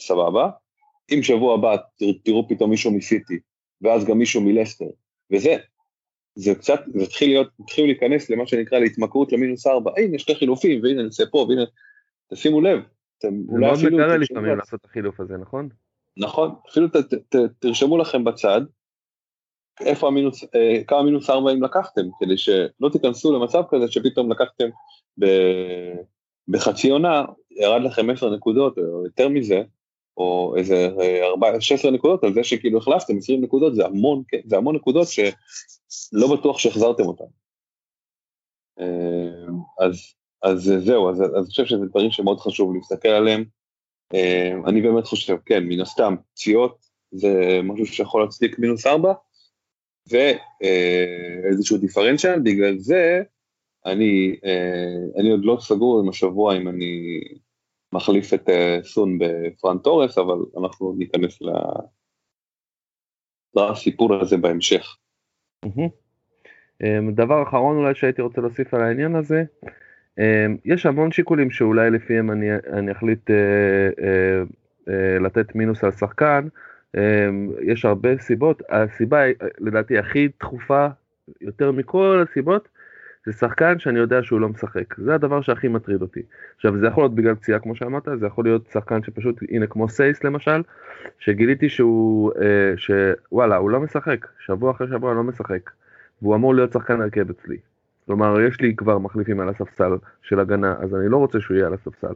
[0.00, 0.50] סבבה.
[1.14, 1.76] אם שבוע הבא
[2.24, 3.38] תראו פתאום מישהו מסיטי,
[3.80, 4.88] ואז גם מישהו מלסטר,
[5.32, 5.56] וזה,
[6.38, 10.82] זה קצת, זה התחיל להיות, התחילו להיכנס למה שנקרא להתמכרות למינוס ארבע, הנה שתי חילופים,
[10.82, 11.64] והנה נצא פה, והנה,
[12.32, 12.80] תשימו לב,
[13.18, 13.90] אתם אולי אפילו...
[13.90, 15.68] זה מאוד מקרה לפעמים לעשות את החילוף הזה, נכון?
[16.16, 18.60] נכון, אפילו ת, ת, תרשמו לכם בצד,
[19.80, 24.68] איפה המינוס, אה, כמה מינוס ארבע אם לקחתם, כדי שלא תיכנסו למצב כזה שפתאום לקחתם
[25.18, 25.26] ב,
[26.48, 29.62] בחצי עונה, ירד לכם 10 נקודות או יותר מזה,
[30.16, 30.88] או איזה
[31.60, 35.08] 16 נקודות על זה שכאילו החלפתם 20 נקודות, זה המון, זה המון נקודות
[35.88, 37.24] שלא בטוח שהחזרתם אותן.
[38.80, 43.44] אה, אז, אז זהו, אז, אז אני חושב שזה דברים שמאוד חשוב להסתכל עליהם.
[44.14, 46.78] אה, אני באמת חושב, כן, מן הסתם, פציעות
[47.10, 49.12] זה משהו שיכול להצדיק מינוס 4,
[50.10, 53.22] ואיזשהו אה, דיפרנציאל, בגלל זה
[53.86, 54.36] אני,
[55.20, 57.20] אני עוד לא סגור עם השבוע אם אני
[57.92, 58.48] מחליף את
[58.84, 61.38] סון בפרן תורס, אבל אנחנו ניכנס
[63.56, 64.96] לסיפור הזה בהמשך.
[66.82, 69.44] אמ, דבר אחרון אולי שהייתי רוצה להוסיף על העניין הזה,
[70.18, 73.32] אמ, יש המון שיקולים שאולי לפיהם אני, אני אחליט uh,
[73.98, 74.50] uh,
[74.88, 76.48] uh, לתת מינוס על שחקן,
[76.96, 77.00] um,
[77.62, 79.22] יש הרבה סיבות, הסיבה
[79.58, 80.86] לדעתי הכי דחופה
[81.40, 82.68] יותר מכל הסיבות
[83.28, 86.22] זה שחקן שאני יודע שהוא לא משחק, זה הדבר שהכי מטריד אותי.
[86.56, 89.88] עכשיו זה יכול להיות בגלל פציעה כמו שאמרת, זה יכול להיות שחקן שפשוט, הנה כמו
[89.88, 90.62] סייס למשל,
[91.18, 95.70] שגיליתי שהוא, אה, שוואלה הוא לא משחק, שבוע אחרי שבוע לא משחק,
[96.22, 97.56] והוא אמור להיות שחקן הרכב אצלי.
[98.06, 101.66] כלומר יש לי כבר מחליפים על הספסל של הגנה, אז אני לא רוצה שהוא יהיה
[101.66, 102.12] על הספסל.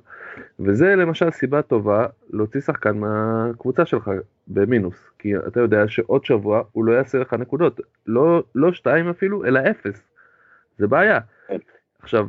[0.60, 4.10] וזה למשל סיבה טובה להוציא שחקן מהקבוצה שלך
[4.48, 9.44] במינוס, כי אתה יודע שעוד שבוע הוא לא יעשה לך נקודות, לא, לא שתיים אפילו,
[9.44, 10.11] אלא אפס.
[10.78, 11.20] זה בעיה.
[11.48, 11.58] כן.
[12.02, 12.26] עכשיו,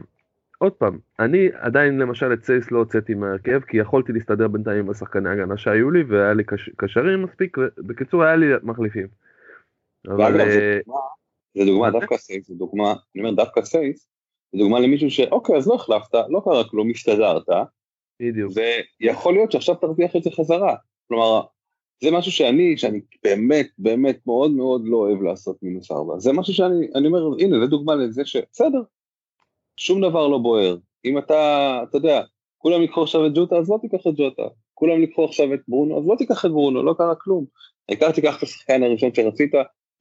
[0.57, 4.89] עוד פעם, אני עדיין למשל את סייס לא הוצאתי מהרכב, כי יכולתי להסתדר בינתיים עם
[4.89, 9.07] השחקני הגנה שהיו לי, והיה לי קש, קשרים מספיק, בקיצור היה לי מחליפים.
[10.07, 10.41] אבל...
[10.41, 10.79] אה,
[11.55, 14.09] זה דוגמה, דווקא סייס, זה דוגמה, אני אומר דווקא סייס,
[14.51, 17.47] זה דוגמה למישהו שאוקיי, אז לא החלפת, לא קרה כלום, הסתדרת.
[18.21, 18.51] בדיוק.
[19.01, 20.75] ויכול להיות שעכשיו תרוויח את זה חזרה.
[21.07, 21.41] כלומר,
[22.03, 26.19] זה משהו שאני, שאני באמת, באמת מאוד מאוד לא אוהב לעשות מינוס ארבע.
[26.19, 28.81] זה משהו שאני, אני אומר, הנה, זה דוגמה לזה שבסדר,
[29.77, 30.77] שום דבר לא בוער.
[31.05, 32.21] אם אתה, אתה יודע,
[32.57, 34.43] כולם יקחו עכשיו את ג'וטה, אז לא תיקח את ג'וטה.
[34.73, 37.45] כולם יקחו עכשיו את ברונו, אז לא תיקח את ברונו, לא קרה כלום.
[37.89, 39.51] העיקר תיקח את השחקן הראשון שרצית,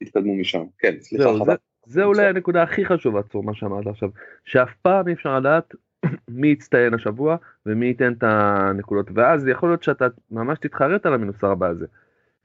[0.03, 0.63] תתקדמו משם.
[0.79, 1.51] כן, סליחה, זה,
[1.85, 4.09] זה אולי הנקודה הכי חשובה, צור, מה שאמרת עכשיו,
[4.45, 5.73] שאף פעם אי אפשר לדעת
[6.27, 7.35] מי יצטיין השבוע
[7.65, 11.85] ומי ייתן את הנקודות, ואז יכול להיות שאתה ממש תתחרט על המינוס ארבע הזה.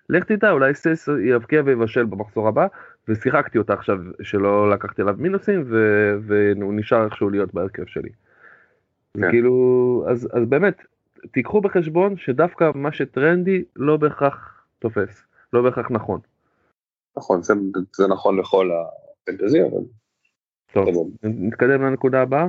[0.08, 2.66] לך תדע, אולי סייס יבקיע ויבשל במחזור הבא,
[3.08, 8.08] ושיחקתי אותה עכשיו שלא לקחתי עליו מינוסים, ו- והוא נשאר איכשהו להיות בהרכב שלי.
[9.14, 9.30] כן.
[9.30, 10.82] כאילו, אז, אז באמת,
[11.32, 16.20] תיקחו בחשבון שדווקא מה שטרנדי לא בהכרח תופס, לא בהכרח נכון.
[17.16, 17.54] נכון, זה,
[17.96, 19.82] זה נכון לכל הפנטזיה, אבל...
[20.72, 22.46] טוב, נתקדם לנקודה הבאה?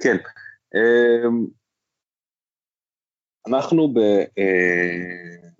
[0.00, 0.16] כן.
[0.74, 1.46] אמ,
[3.46, 3.98] אנחנו ב...
[4.38, 5.56] אה,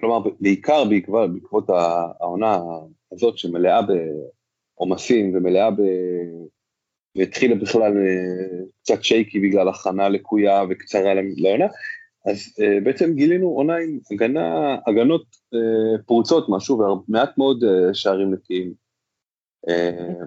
[0.00, 1.70] כלומר, בעיקר בעקבות, בעקבות
[2.20, 2.58] העונה
[3.12, 5.80] הזאת שמלאה בעומסים ומלאה ב...
[7.16, 11.66] והתחילה בכלל אה, קצת שייקי בגלל הכנה לקויה וקצרה לעונה,
[12.26, 15.36] אז uh, בעצם גילינו עונה עם הגנה, הגנות
[16.06, 18.72] פרוצות משהו ומעט מאוד שערים נקיים.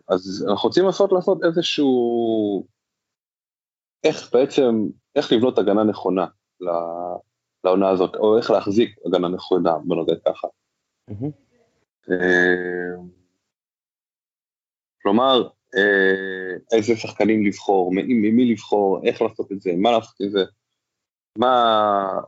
[0.10, 2.68] אז אנחנו רוצים לעשות, לעשות איזשהו,
[4.04, 6.26] איך בעצם, איך לבנות הגנה נכונה
[7.64, 10.48] לעונה הזאת, או איך להחזיק הגנה נכונה, בוא נגיד ככה.
[12.06, 12.12] Uh,
[15.02, 20.44] כלומר, uh, איזה שחקנים לבחור, ממי לבחור, איך לעשות את זה, מה לעשות את זה.
[21.38, 22.20] מה,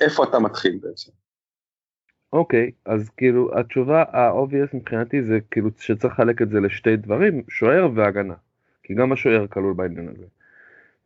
[0.00, 1.10] איפה אתה מתחיל בעצם?
[2.32, 7.42] אוקיי, okay, אז כאילו התשובה ה-obvious מבחינתי זה כאילו שצריך לחלק את זה לשתי דברים,
[7.48, 8.34] שוער והגנה,
[8.82, 10.26] כי גם השוער כלול בעניין הזה.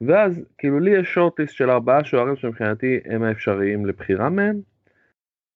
[0.00, 4.60] ואז כאילו לי יש שורטיסט של ארבעה שוערים שמבחינתי הם האפשריים לבחירה מהם,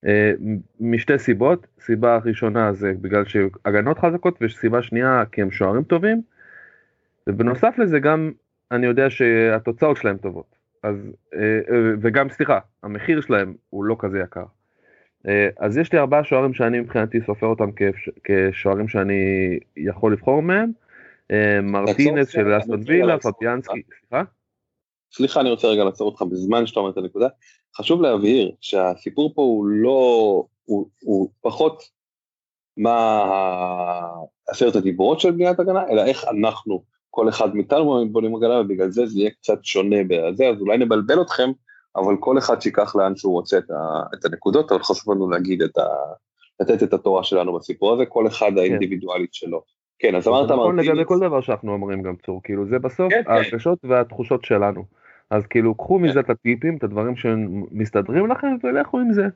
[0.06, 0.32] אה,
[0.80, 6.22] משתי סיבות, סיבה ראשונה זה בגלל שהגנות חזקות וסיבה שנייה כי הם שוערים טובים,
[7.26, 8.32] ובנוסף לזה גם
[8.70, 10.56] אני יודע שהתוצאות שלהם טובות.
[10.82, 10.96] אז,
[11.34, 14.44] אה, אה, וגם סליחה, המחיר שלהם הוא לא כזה יקר.
[15.58, 17.70] אז יש לי ארבעה שוערים שאני מבחינתי סופר אותם
[18.24, 20.70] כשוערים שאני יכול לבחור מהם.
[21.62, 24.22] מרטינס של אסטון וילה, פביאנסקי, סליחה?
[25.12, 27.28] סליחה, אני רוצה רגע לעצור אותך בזמן שאתה אומר את הנקודה.
[27.76, 31.82] חשוב להבהיר שהסיפור פה הוא לא, הוא, הוא פחות
[32.76, 33.26] מה
[34.48, 39.06] עשרת הדיברות של בניית הגנה, אלא איך אנחנו כל אחד מאיתנו בונים עגלה, ובגלל זה
[39.06, 41.50] זה יהיה קצת שונה בזה, אז אולי נבלבל אתכם,
[41.96, 45.62] אבל כל אחד שיקח לאן שהוא רוצה את, ה, את הנקודות, אבל חשוב לנו להגיד
[45.62, 45.86] את ה...
[46.60, 48.58] לתת את התורה שלנו בסיפור הזה, כל אחד כן.
[48.58, 49.62] האינדיבידואלית שלו.
[50.00, 53.22] כן, אז אמרת נכון לגבי כל דבר שאנחנו אומרים גם צור, כאילו זה בסוף כן,
[53.24, 53.30] כן.
[53.30, 53.90] ההרגשות כן.
[53.90, 54.84] והתחושות שלנו.
[55.30, 56.02] אז כאילו קחו כן.
[56.02, 59.26] מזה את הטיפים, את הדברים שמסתדרים לכם ולכו עם זה.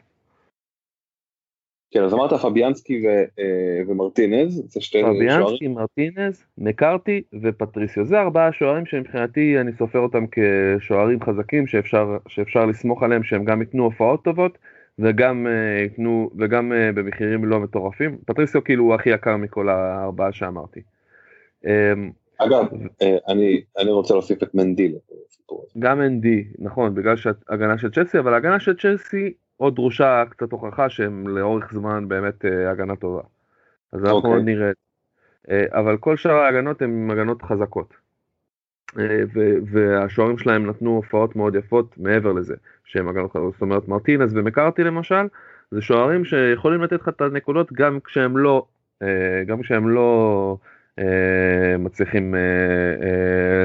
[1.91, 5.19] כן, אז אמרת פביאנסקי ו, אה, ומרטינז, זה שתי שוערים.
[5.19, 12.67] פביאנסקי, מרטינז, מקארטי ופטריסיו, זה ארבעה שוערים שמבחינתי אני סופר אותם כשוערים חזקים שאפשר, שאפשר
[12.67, 14.59] לסמוך עליהם שהם גם ייתנו הופעות טובות
[14.99, 18.19] וגם אה, ייתנו, וגם אה, במחירים לא מטורפים.
[18.27, 20.81] פטריסיו כאילו הוא הכי יקר מכל הארבעה שאמרתי.
[21.65, 22.65] אמ, אגב,
[23.29, 24.93] אני, אני רוצה להוסיף את מנדי
[25.79, 30.91] גם מנדי, נכון, בגלל שהגנה של צ'לסי, אבל הגנה של צ'לסי עוד דרושה קצת הוכחה
[30.91, 33.23] שהם לאורך זמן באמת אה, הגנה טובה.
[33.93, 34.31] אז אנחנו אוקיי.
[34.31, 34.71] עוד נראה.
[35.51, 37.95] אה, אבל כל שאר ההגנות הן הגנות חזקות.
[38.99, 39.21] אה,
[39.67, 42.55] והשוערים שלהם נתנו הופעות מאוד יפות מעבר לזה
[42.85, 43.53] שהם הגנות חזקות.
[43.53, 45.27] זאת אומרת מרטינס ומקארתי למשל,
[45.71, 48.67] זה שוערים שיכולים לתת לך את הנקודות גם כשהם לא,
[49.47, 50.57] גם כשהם לא
[51.79, 52.35] מצליחים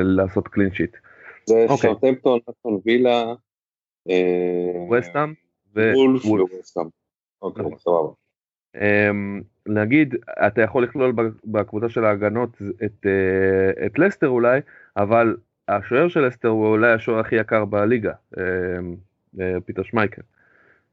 [0.03, 0.97] לעשות קלין שיט.
[1.45, 1.89] זה אוקיי.
[1.89, 3.33] סרטמפטון, אסטון וילה.
[4.89, 5.33] ווסטאם.
[7.41, 7.77] אוקיי, נכון.
[7.77, 8.13] סבבה.
[8.75, 10.15] אמ, להגיד
[10.47, 11.13] אתה יכול לכלול
[11.45, 14.59] בקבוצה של ההגנות את, אה, את לסטר אולי
[14.97, 18.95] אבל השוער של לסטר הוא אולי השוער הכי יקר בליגה אמ,
[19.39, 20.21] אה, פיטר שמייקר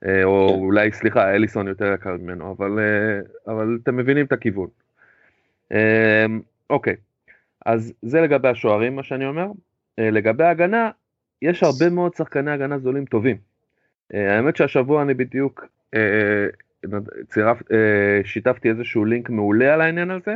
[0.07, 0.55] אה, או כן.
[0.55, 2.79] אולי סליחה אליסון יותר יקר ממנו אבל
[3.47, 4.69] אבל אתם מבינים את הכיוון.
[6.71, 6.97] אוקיי
[7.67, 9.47] אז זה לגבי השוערים מה שאני אומר
[9.99, 10.91] לגבי ההגנה
[11.43, 13.37] יש הרבה מאוד שחקני הגנה זולים טובים.
[14.15, 16.47] אה, האמת שהשבוע אני בדיוק אה,
[17.73, 20.35] אה, שיתפתי איזשהו לינק מעולה על העניין הזה,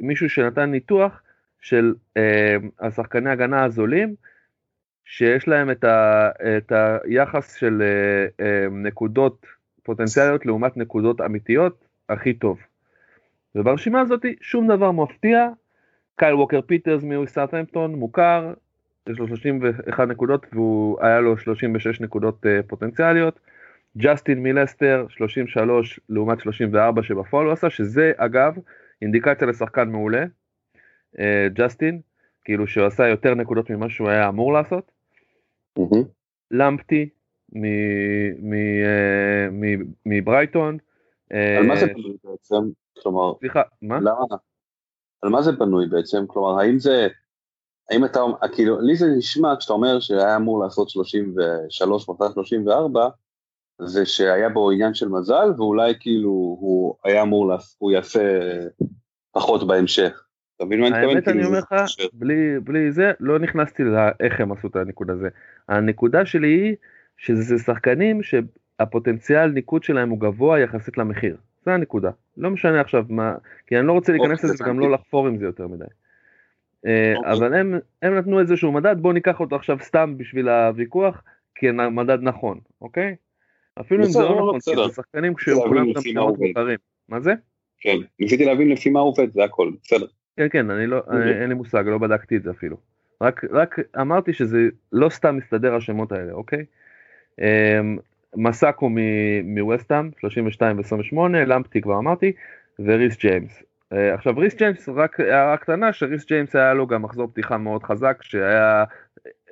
[0.00, 1.22] מישהו שנתן ניתוח
[1.60, 4.14] של אה, השחקני הגנה הזולים,
[5.04, 6.72] שיש להם את, ה, את
[7.04, 9.46] היחס של אה, אה, נקודות
[9.82, 12.58] פוטנציאליות לעומת נקודות אמיתיות הכי טוב.
[13.54, 15.48] וברשימה הזאת שום דבר מפתיע,
[16.16, 18.52] קייל ווקר פיטרס מסאות'המפטון מוכר,
[19.08, 23.40] יש לו 31 נקודות והוא היה לו 36 נקודות uh, פוטנציאליות.
[23.98, 28.54] ג'סטין מלסטר 33 לעומת 34 שבפועל הוא עשה, שזה אגב
[29.02, 30.24] אינדיקציה לשחקן מעולה,
[31.54, 32.00] ג'סטין,
[32.44, 34.90] כאילו שהוא עשה יותר נקודות ממה שהוא היה אמור לעשות.
[35.78, 36.04] Mm-hmm.
[36.50, 37.08] למפטי
[37.56, 39.48] אה,
[40.06, 40.78] מברייטון.
[41.30, 42.70] על מה זה בנוי בעצם?
[43.02, 44.00] כלומר, סליחה, מה?
[44.00, 44.36] למה?
[45.22, 46.24] על מה זה בנוי בעצם?
[46.26, 47.08] כלומר, האם זה,
[47.90, 48.20] האם אתה,
[48.52, 53.08] כאילו, לי זה נשמע כשאתה אומר שהיה אמור לעשות 33 מתי 34,
[53.78, 58.40] זה שהיה בו עניין של מזל, ואולי כאילו הוא היה אמור, לעשות, הוא יעשה
[59.32, 60.24] פחות בהמשך.
[60.60, 61.16] אתה מבין מה אני מתכוון?
[61.16, 61.74] האמת אני אומר לך,
[62.62, 65.28] בלי, זה, לא נכנסתי לאיך הם עשו את הנקודה הזה.
[65.68, 66.76] הנקודה שלי היא
[67.16, 71.36] שזה שחקנים שהפוטנציאל ניקוד שלהם הוא גבוה יחסית למחיר.
[71.64, 72.10] זה הנקודה.
[72.36, 73.34] לא משנה עכשיו מה,
[73.66, 75.84] כי אני לא רוצה להיכנס אוקיי, לזה וגם לא לחפור עם זה יותר מדי.
[76.86, 77.32] אה, אוקיי.
[77.32, 81.22] אבל הם, הם נתנו איזשהו מדד, בואו ניקח אותו עכשיו סתם בשביל הוויכוח,
[81.54, 83.16] כי מדד נכון, אוקיי?
[83.80, 86.78] אפילו אם זה לא נכון, כי זה שחקנים כשכולם גם שמות מוכרים.
[87.08, 87.34] מה זה?
[87.80, 90.06] כן, ניסיתי להבין לפי מה עובד, זה הכל, בסדר.
[90.40, 91.40] כן, כן, אני לא, אוקיי.
[91.42, 92.76] אין לי מושג, לא בדקתי את זה אפילו.
[93.22, 94.58] רק, רק אמרתי שזה
[94.92, 96.64] לא סתם מסתדר השמות האלה, אוקיי?
[97.40, 97.98] אמ,
[98.36, 98.90] מסואקו
[99.44, 102.32] מווסטהאם 32 ו-28, למפטי כבר אמרתי,
[102.78, 103.62] וריס ג'יימס.
[103.92, 107.82] אה, עכשיו ריס ג'יימס רק הערה קטנה שריס ג'יימס היה לו גם מחזור פתיחה מאוד
[107.82, 108.84] חזק שהיה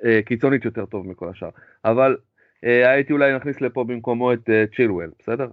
[0.05, 1.49] אה, קיצונית יותר טוב מכל השאר
[1.85, 2.17] אבל
[2.63, 5.47] אה, הייתי אולי נכניס לפה במקומו את צ'ילואל בסדר?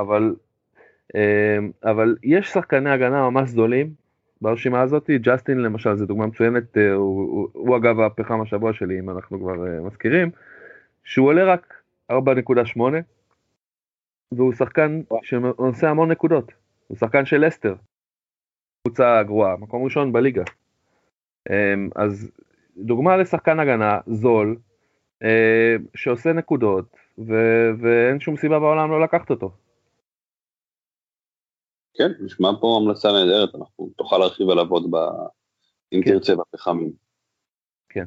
[0.00, 0.34] אבל
[1.84, 3.97] אבל יש שחקני הגנה ממש גדולים
[4.42, 9.10] ברשימה הזאת ג'סטין למשל זה דוגמה מצוינת הוא, הוא, הוא אגב הפחם השבוע שלי אם
[9.10, 10.30] אנחנו כבר מזכירים
[11.04, 12.16] שהוא עולה רק 4.8
[14.32, 16.52] והוא שחקן שעושה המון נקודות,
[16.86, 17.74] הוא שחקן של לסטר,
[18.82, 20.42] קבוצה גרועה, מקום ראשון בליגה.
[21.50, 22.30] אמ, אז
[22.76, 24.56] דוגמה לשחקן הגנה זול,
[25.22, 29.52] אה, שעושה נקודות, ו- ואין שום סיבה בעולם לא לקחת אותו.
[31.98, 34.96] כן, נשמע פה המלצה נהדרת, אנחנו תוכל להרחיב עליו עוד ב...
[35.92, 36.10] אם כן.
[36.10, 36.92] תרצה בפחמים.
[37.88, 38.04] כן.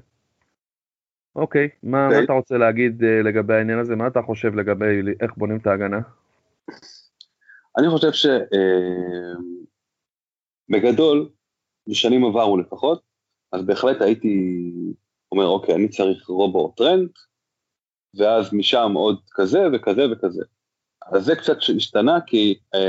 [1.36, 3.96] אוקיי, מה, מה אתה רוצה להגיד uh, לגבי העניין הזה?
[3.96, 6.00] מה אתה חושב לגבי איך בונים את ההגנה?
[7.78, 8.12] אני חושב
[10.70, 11.32] שבגדול, uh,
[11.92, 13.02] בשנים עברו לפחות,
[13.52, 14.72] אז בהחלט הייתי
[15.32, 17.10] אומר, אוקיי, אני צריך רובו טרנד,
[18.18, 20.44] ואז משם עוד כזה וכזה וכזה.
[21.12, 22.80] אז זה קצת השתנה כי uh,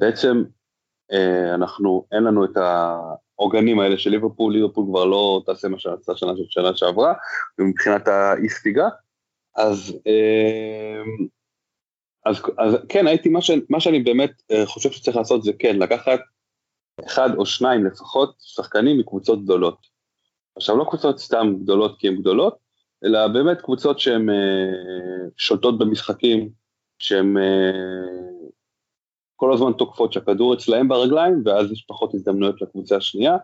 [0.00, 0.42] בעצם
[1.12, 2.56] uh, אנחנו, אין לנו את.
[3.38, 7.14] העוגנים האלה של ליברפול, ליברפול כבר לא תעשה מה שעשה שנה של שנה שעברה,
[7.58, 8.88] ומבחינת האי ספיגה,
[9.56, 11.26] אז, אמ,
[12.26, 15.76] אז, אז כן, הייתי, מה, ש, מה שאני באמת אה, חושב שצריך לעשות זה כן,
[15.78, 16.20] לקחת
[17.06, 19.86] אחד או שניים לפחות שחקנים מקבוצות גדולות.
[20.56, 22.56] עכשיו לא קבוצות סתם גדולות כי הן גדולות,
[23.04, 26.48] אלא באמת קבוצות שהן אה, שולטות במשחקים,
[26.98, 28.33] שהן אה,
[29.36, 33.36] כל הזמן תוקפות שהכדור אצלהם ברגליים, ואז יש פחות הזדמנויות לקבוצה השנייה,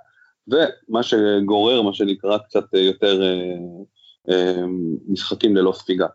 [0.49, 3.57] ומה שגורר, מה שנקרא, קצת יותר אה,
[4.31, 4.63] אה,
[5.09, 6.07] משחקים ללא ספיגה.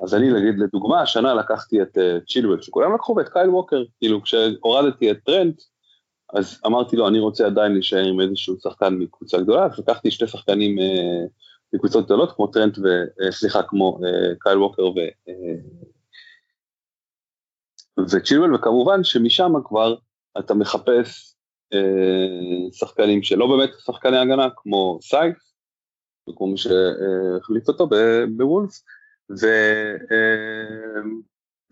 [0.00, 4.22] אז אני, נגיד, לדוגמה, השנה לקחתי את אה, צ'ילואל, שכולם לקחו, ואת קייל ווקר, כאילו,
[4.22, 5.62] כשהורדתי את טרנט,
[6.32, 10.26] אז אמרתי לו, אני רוצה עדיין להישאר עם איזשהו שחקן מקבוצה גדולה, אז לקחתי שתי
[10.26, 11.24] שחקנים אה,
[11.72, 12.86] מקבוצות גדולות, כמו טרנט ו...
[13.22, 14.98] אה, סליחה, כמו אה, קייל ווקר ו...
[15.28, 15.34] אה,
[18.10, 19.94] וצ'ילואל, וכמובן שמשם כבר
[20.38, 21.34] אתה מחפש
[21.72, 25.54] אה, שחקנים שלא באמת שחקני הגנה, כמו סאיס,
[26.36, 27.88] כמו מי שהחליף אותו
[28.36, 28.84] בוולס,
[29.40, 29.46] ו,
[30.12, 31.00] אה,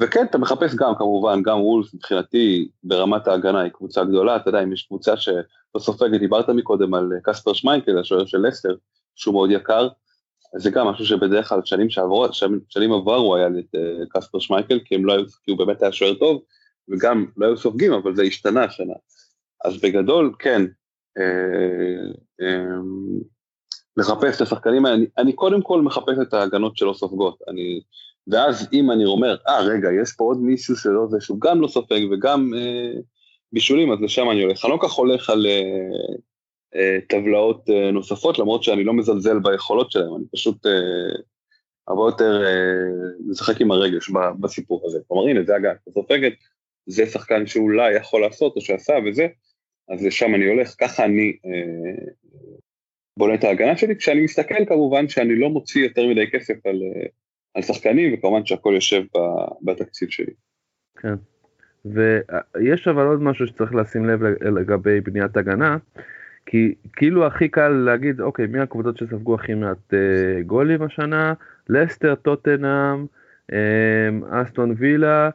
[0.01, 4.63] וכן, אתה מחפש גם כמובן, גם וולס מבחינתי ברמת ההגנה היא קבוצה גדולה, אתה יודע,
[4.63, 8.77] אם יש קבוצה שלא סופגת, דיברת מקודם על קספר שמייקל, השוער של לסטר,
[9.15, 9.89] שהוא מאוד יקר,
[10.57, 12.27] זה גם משהו שבדרך כלל שנים שעברו,
[12.69, 15.93] שנים עברו היה את אה, קספר שמייקל, כי הם לא היו, כי הוא באמת היה
[15.93, 16.43] שוער טוב,
[16.89, 18.95] וגם לא היו סופגים, אבל זה השתנה השנה.
[19.65, 20.63] אז בגדול, כן,
[21.19, 22.77] אה, אה,
[23.97, 27.81] לחפש את השחקנים האלה, אני, אני קודם כל מחפש את ההגנות שלא סופגות, אני,
[28.27, 31.69] ואז אם אני אומר, אה רגע, יש פה עוד מישהו שלא זה, שהוא גם לא
[31.69, 33.01] סופג וגם אה,
[33.53, 34.65] בישולים, אז לשם אני הולך.
[34.65, 36.17] אני לא כך הולך על, אה, אה,
[37.09, 40.73] טבלאות אה, נוספות, למרות שאני לא מזלזל ביכולות שלהם, אני פשוט אה,
[41.89, 42.45] הרבה יותר
[43.27, 44.11] משחק עם הרגש
[44.41, 44.99] בסיפור הזה.
[45.09, 46.33] כלומר, הנה, זה הגן, אתה סופגת,
[46.87, 49.27] זה שחקן שאולי יכול לעשות או שעשה וזה,
[49.89, 51.37] אז לשם אני הולך, ככה אני
[53.19, 56.83] בונה את ההגנה שלי, כשאני מסתכל כמובן שאני לא מוציא יותר מדי כסף על,
[57.55, 59.03] על שחקנים, וכמובן שהכל יושב
[59.63, 60.33] בתקציב שלי.
[60.97, 61.15] כן.
[61.85, 65.77] ויש אבל עוד משהו שצריך לשים לב לגבי בניית הגנה,
[66.47, 71.35] כי כאילו הכי קל להגיד, אוקיי, מי הקבוצות שספגו הכי מעט אה, גולים השנה?
[71.69, 73.07] לסטר, טוטנאם,
[73.53, 75.31] אה, אסטון וילה,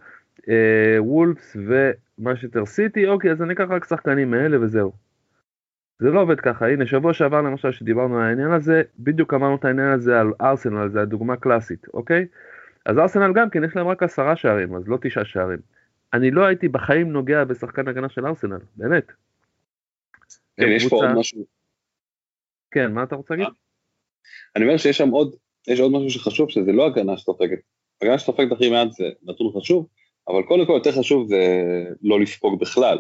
[0.50, 4.92] אה, וולפס ומשטר סיטי, אוקיי, אז אני אקח רק שחקנים מאלה וזהו.
[6.00, 9.66] זה לא עובד ככה, הנה שבוע שעבר למשל שדיברנו על העניין הזה, בדיוק אמרנו את
[9.66, 12.26] העניין הזה על ארסנל, זה הדוגמה קלאסית, אוקיי?
[12.86, 15.60] אז ארסנל גם כן יש להם רק עשרה שערים, אז לא תשעה שערים.
[16.14, 19.12] אני לא הייתי בחיים נוגע בשחקן הגנה של ארסנל, באמת.
[20.62, 21.46] כן, יש פה עוד משהו.
[22.72, 23.54] כן, מה אתה רוצה להגיד?
[24.56, 25.36] אני אומר שיש שם עוד,
[25.68, 27.60] יש עוד משהו שחשוב, שזה לא הגנה שסופגת.
[28.02, 29.88] הגנה שסופגת הכי מעט זה נתון חשוב,
[30.28, 31.44] אבל קודם כל יותר חשוב זה
[32.02, 32.98] לא לספוג בכלל.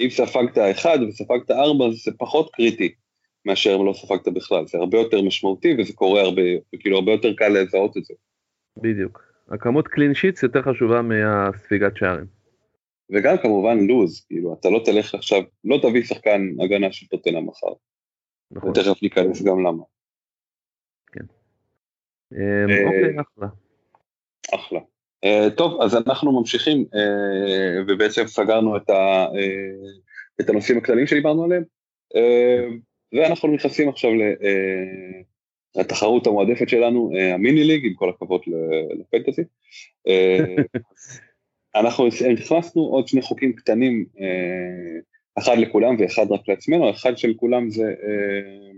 [0.00, 2.94] אם ספגת אחד וספגת ארבע זה פחות קריטי
[3.44, 6.42] מאשר אם לא ספגת בכלל, זה הרבה יותר משמעותי וזה קורה הרבה,
[6.80, 8.14] כאילו הרבה יותר קל לזהות את זה.
[8.76, 9.22] בדיוק.
[9.48, 12.37] הכמות קלין שיטס יותר חשובה מהספיגת שערים.
[13.10, 17.72] וגם כמובן לוז, כאילו אתה לא תלך עכשיו, לא תביא שחקן הגנה של טוטנה מחר.
[18.50, 18.70] נכון.
[18.70, 19.82] ותכף ניכנס גם למה.
[21.12, 21.24] כן.
[22.32, 23.48] אמ, אה, אוקיי, אחלה.
[24.54, 24.80] אחלה.
[25.24, 29.26] Uh, טוב, אז אנחנו ממשיכים, uh, ובעצם סגרנו את, ה,
[30.40, 31.64] את הנושאים הכלליים שדיברנו עליהם,
[33.12, 34.10] ואנחנו נכנסים עכשיו
[35.76, 38.40] לתחרות המועדפת שלנו, המיני ליג, עם כל הכבוד
[38.98, 39.42] לפנטסי.
[41.74, 45.00] אנחנו הכנסנו עוד שני חוקים קטנים, אה,
[45.38, 48.70] אחד לכולם ואחד רק לעצמנו, אחד של כולם זה אה,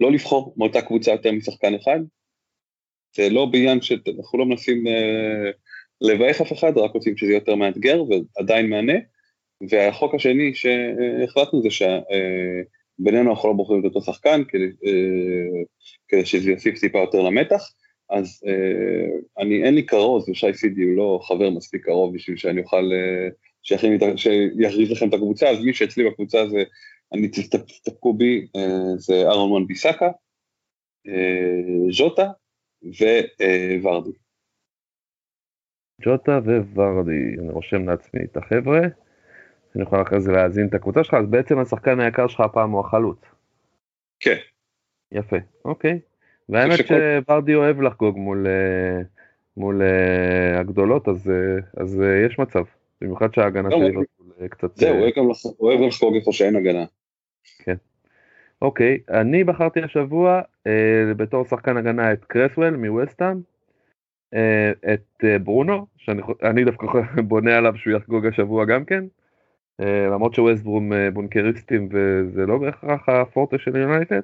[0.00, 1.98] לא לבחור מאותה קבוצה יותר משחקן אחד,
[3.16, 5.50] זה לא בעניין שאנחנו לא מנסים אה,
[6.00, 8.98] לבאס אף אחד, רק רוצים שזה יהיה יותר מאתגר ועדיין מענה,
[9.70, 14.68] והחוק השני שהחלטנו זה שבינינו אנחנו לא בוחרים את אותו שחקן כדי,
[16.08, 17.72] כדי שזה יוסיף טיפה יותר למתח,
[18.12, 22.60] אז אה, אני, אין לי כרוז, ושי סידי הוא לא חבר מספיק קרוב בשביל שאני
[22.60, 23.28] אוכל, אה,
[23.62, 26.62] שיכריז לכם את הקבוצה, אז מי שאצלי בקבוצה זה,
[27.12, 30.10] אני תסתפקו בי, אה, זה אהרון מן ביסקה,
[31.08, 32.30] אה, ז'וטה
[33.82, 34.10] וורדי.
[36.02, 36.40] ג'וטה
[36.74, 38.80] וורדי, אני רושם לעצמי את החבר'ה,
[39.76, 42.80] אני יכול אחרי זה להאזין את הקבוצה שלך, אז בעצם השחקן היקר שלך הפעם הוא
[42.80, 43.18] החלוץ.
[44.20, 44.36] כן.
[45.12, 46.00] יפה, אוקיי.
[46.48, 49.02] והאמת שברדי אוהב לחגוג מול, אה,
[49.56, 52.62] מול uh, הגדולות, אז, uh, אז יש מצב,
[53.00, 54.76] במיוחד שההגנה לא, שלי לא קצת...
[54.76, 55.02] זהו, הוא
[55.60, 56.84] אוהב גם לחגוג איפה שאין הגנה.
[57.58, 57.76] כן.
[58.62, 60.70] אוקיי, אני בחרתי השבוע uh,
[61.16, 63.40] בתור שחקן הגנה את קרסוול מווסטהאם,
[64.34, 64.38] uh,
[64.94, 66.86] את uh, ברונו, שאני דווקא
[67.28, 69.04] בונה עליו שהוא יחגוג השבוע גם כן,
[69.82, 74.20] uh, למרות שווסטברום uh, בונקריסטים וזה לא בהכרח הפורטה של יונייטד,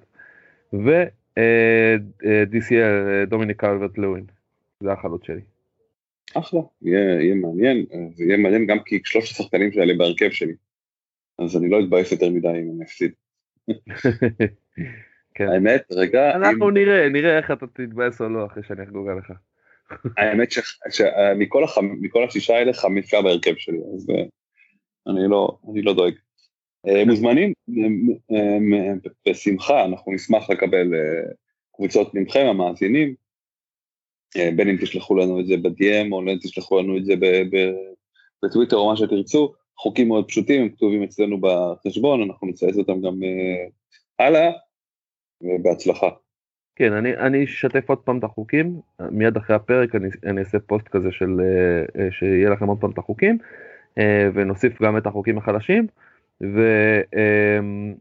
[2.52, 4.24] DCL, דומיניק קלברט לואין,
[4.80, 5.40] זה החלוץ שלי.
[6.34, 10.54] אחלה, יהיה, יהיה מעניין, זה יהיה מעניין גם כי שלושת השחקנים שלי בהרכב שלי,
[11.38, 13.12] אז אני לא אתבאס יותר מדי אם אני אפסיד.
[15.34, 15.48] כן.
[15.48, 16.36] האמת, רגע...
[16.36, 16.74] אנחנו אם...
[16.74, 19.32] נראה, נראה איך אתה תתבאס או לא אחרי שאני אחגוג עליך.
[20.18, 20.52] האמת
[20.90, 21.78] שמכל הח...
[22.28, 24.24] השישה האלה חמישה בהרכב שלי, אז אה,
[25.12, 26.14] אני לא, אני לא דואג.
[26.88, 27.52] אה, מוזמנים,
[29.28, 31.32] בשמחה, אנחנו נשמח לקבל אה,
[31.76, 33.14] קבוצות מכם, המאזינים,
[34.36, 37.14] אה, בין אם תשלחו לנו את זה ב-DM או תשלחו לנו את זה
[38.42, 43.14] בטוויטר או מה שתרצו, חוקים מאוד פשוטים, הם כתובים אצלנו בחשבון, אנחנו נצייץ אותם גם
[44.18, 44.50] הלאה,
[45.40, 46.08] ובהצלחה.
[46.76, 48.80] כן, אני, אני אשתף עוד פעם את החוקים,
[49.10, 51.40] מיד אחרי הפרק אני, אני אעשה פוסט כזה של,
[52.10, 53.38] שיהיה לכם עוד פעם את החוקים,
[54.34, 55.86] ונוסיף גם את החוקים החדשים.
[56.42, 56.60] ו,
[57.16, 57.94] אמ,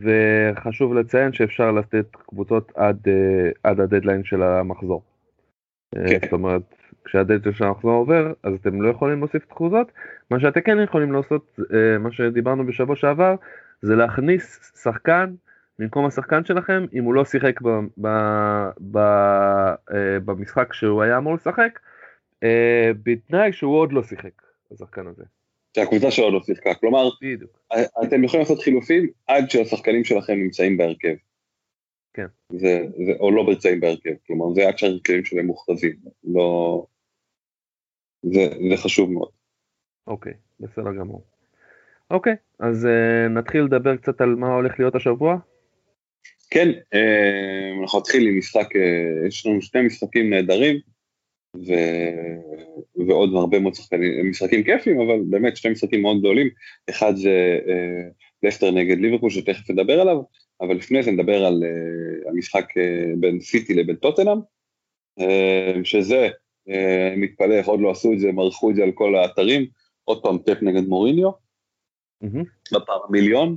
[0.00, 5.02] וחשוב לציין שאפשר לתת קבוצות עד, אה, עד הדדליין של המחזור.
[5.96, 6.18] אה, כן.
[6.22, 6.62] זאת אומרת,
[7.04, 9.92] כשהדדליין של המחזור עובר, אז אתם לא יכולים להוסיף הקבוצות.
[10.30, 13.34] מה שאתם כן יכולים לעשות, אה, מה שדיברנו בשבוע שעבר,
[13.82, 15.34] זה להכניס שחקן
[15.78, 17.68] במקום השחקן שלכם, אם הוא לא שיחק ב,
[18.00, 18.08] ב,
[18.92, 18.98] ב,
[20.24, 21.80] במשחק שהוא היה אמור לשחק,
[23.02, 25.22] בתנאי שהוא עוד לא שיחק, השחקן הזה.
[25.76, 27.58] שהקבוצה שלו לא שיחקה, כלומר, בדיוק.
[28.04, 31.14] אתם יכולים לעשות חילופים עד שהשחקנים שלכם נמצאים בהרכב.
[32.14, 32.26] כן.
[32.52, 36.86] זה, זה, או לא נמצאים בהרכב, כלומר זה עד שהרכבים שלהם מוכרזים, לא...
[38.22, 39.30] זה, זה חשוב מאוד.
[40.06, 41.24] אוקיי, בסדר גמור.
[42.10, 45.36] אוקיי, אז uh, נתחיל לדבר קצת על מה הולך להיות השבוע.
[46.50, 50.76] כן, uh, אנחנו נתחיל עם משחק, uh, יש לנו שני משחקים נהדרים,
[51.66, 51.72] ו...
[53.08, 56.48] ועוד הרבה מאוד שחקנים, משחקים כיפים, אבל באמת שני משחקים מאוד גדולים,
[56.90, 58.08] אחד זה אה,
[58.42, 60.16] לסטר נגד ליברפול שתכף נדבר עליו,
[60.60, 64.38] אבל לפני זה נדבר על אה, המשחק אה, בין סיטי לבין טוטנאם,
[65.20, 66.28] אה, שזה,
[66.68, 69.66] אה, מתפלא איך עוד לא עשו את זה, הם ערכו את זה על כל האתרים,
[70.04, 71.30] עוד פעם טפ נגד מוריניו,
[72.24, 72.74] mm-hmm.
[72.74, 73.56] בפעם המיליון,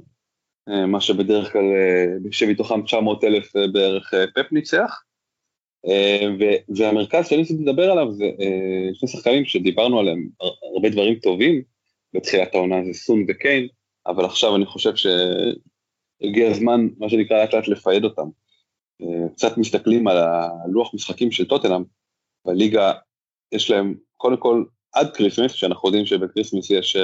[0.69, 5.03] אה, מה שבדרך כלל, אה, שמתוכם 900 אלף אה, בערך אה, פפ ניצח.
[6.75, 8.25] והמרכז שאני רוצה לדבר עליו זה
[8.93, 10.29] שני שחקנים שדיברנו עליהם
[10.75, 11.61] הרבה דברים טובים
[12.13, 13.67] בתחילת העונה זה סון וקיין,
[14.07, 18.27] אבל עכשיו אני חושב שהגיע הזמן, מה שנקרא לאט לאט ל fade אותם.
[19.33, 21.83] קצת מסתכלים על הלוח משחקים של טוטנאם,
[22.45, 22.93] בליגה
[23.51, 24.63] יש להם קודם כל
[24.93, 26.97] עד Christmas, שאנחנו יודעים שב Christmas יש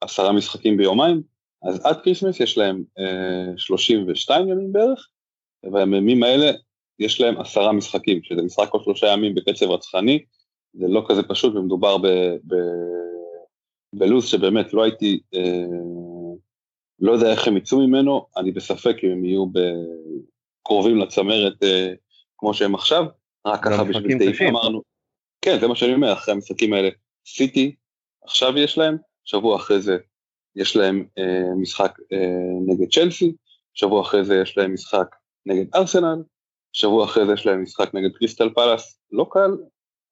[0.00, 1.22] עשרה משחקים ביומיים,
[1.62, 2.84] אז עד Christmas יש להם
[3.56, 5.08] 32 ימים בערך,
[5.64, 6.50] ובימים האלה
[6.98, 10.24] יש להם עשרה משחקים, שזה משחק כל שלושה ימים בקצב רצחני,
[10.74, 12.06] זה לא כזה פשוט ומדובר ב,
[12.46, 12.54] ב,
[13.92, 15.64] בלו"ז שבאמת לא הייתי, אה,
[17.00, 19.46] לא יודע איך הם יצאו ממנו, אני בספק אם הם יהיו
[20.66, 21.92] קרובים לצמרת אה,
[22.38, 23.04] כמו שהם עכשיו,
[23.46, 24.82] רק ככה בשביל תאיפה אמרנו,
[25.42, 26.88] כן זה מה שאני אומר, אחרי המשחקים האלה,
[27.26, 27.74] סיטי
[28.24, 29.96] עכשיו יש להם, שבוע אחרי זה
[30.56, 32.18] יש להם אה, משחק אה,
[32.66, 33.32] נגד צ'לסי,
[33.74, 35.16] שבוע אחרי זה יש להם משחק
[35.46, 36.22] נגד ארסנל,
[36.76, 39.50] שבוע אחרי זה יש להם משחק נגד קריסטל פלאס, לא קל,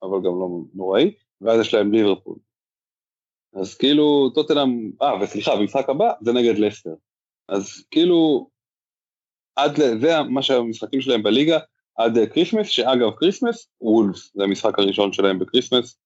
[0.03, 2.37] אבל גם לא נוראי, ואז יש להם ליברפול.
[3.55, 6.95] אז כאילו טוטנאם, אה וסליחה, במשחק הבא זה נגד לסטר.
[7.49, 8.49] אז כאילו,
[9.57, 10.01] עד ל...
[10.01, 11.59] זה מה שהמשחקים שלהם בליגה,
[11.97, 15.99] עד Christmas, שאגב Christmas, וולפס, זה המשחק הראשון שלהם ב Christmas,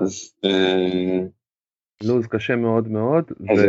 [0.00, 0.34] אז...
[0.44, 1.18] אה...
[2.02, 3.62] לו"ז קשה מאוד מאוד, ו...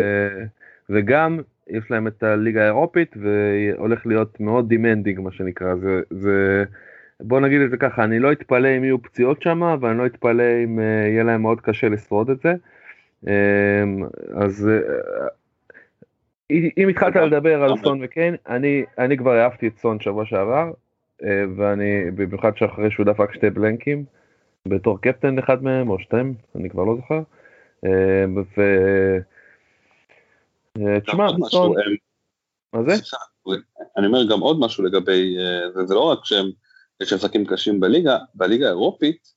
[0.89, 6.63] וגם יש להם את הליגה האירופית והולך להיות מאוד demanding מה שנקרא זה זה
[7.19, 10.43] בוא נגיד את זה ככה אני לא אתפלא אם יהיו פציעות שם ואני לא אתפלא
[10.63, 12.53] אם אה, יהיה להם מאוד קשה לשרוד את זה.
[13.25, 13.27] אמ,
[14.35, 20.25] אז אה, אם התחלת לדבר על סון וקיין אני אני כבר אהבתי את סון שבוע
[20.25, 20.71] שעבר
[21.21, 24.03] אה, ואני במיוחד שאחרי שהוא דפק שתי blank ים
[24.67, 27.21] בתור קפטן אחד מהם או שתיים אני כבר לא זוכר.
[27.85, 27.89] Uh,
[28.57, 28.61] ו...
[30.77, 31.75] אה, תשמע, סון...
[32.73, 32.91] מה זה?
[33.97, 36.45] אני אומר גם עוד משהו לגבי, אה, זה לא רק שהם,
[37.01, 39.33] יש משחקים קשים בליגה, בליגה האירופית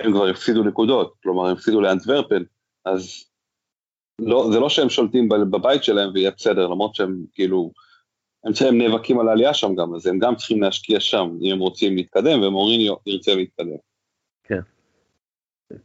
[0.00, 2.42] הם כבר הפסידו נקודות, כלומר הם הפסידו לאנטוורפן,
[2.84, 3.24] אז
[4.18, 7.72] לא, זה לא שהם שולטים בבית שלהם ויהיה בסדר, למרות שהם כאילו,
[8.44, 11.58] הם, הם נאבקים על העלייה שם גם, אז הם גם צריכים להשקיע שם, אם הם
[11.58, 13.76] רוצים להתקדם, ומוריניו ירצה להתקדם.
[14.44, 14.60] כן.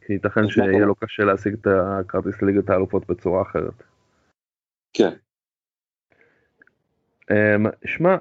[0.06, 3.82] כי ייתכן שיהיה לו קשה להשיג את הכרטיס לליגת האלופות בצורה אחרת.
[4.92, 5.10] כן.
[7.22, 8.16] Um, שמע,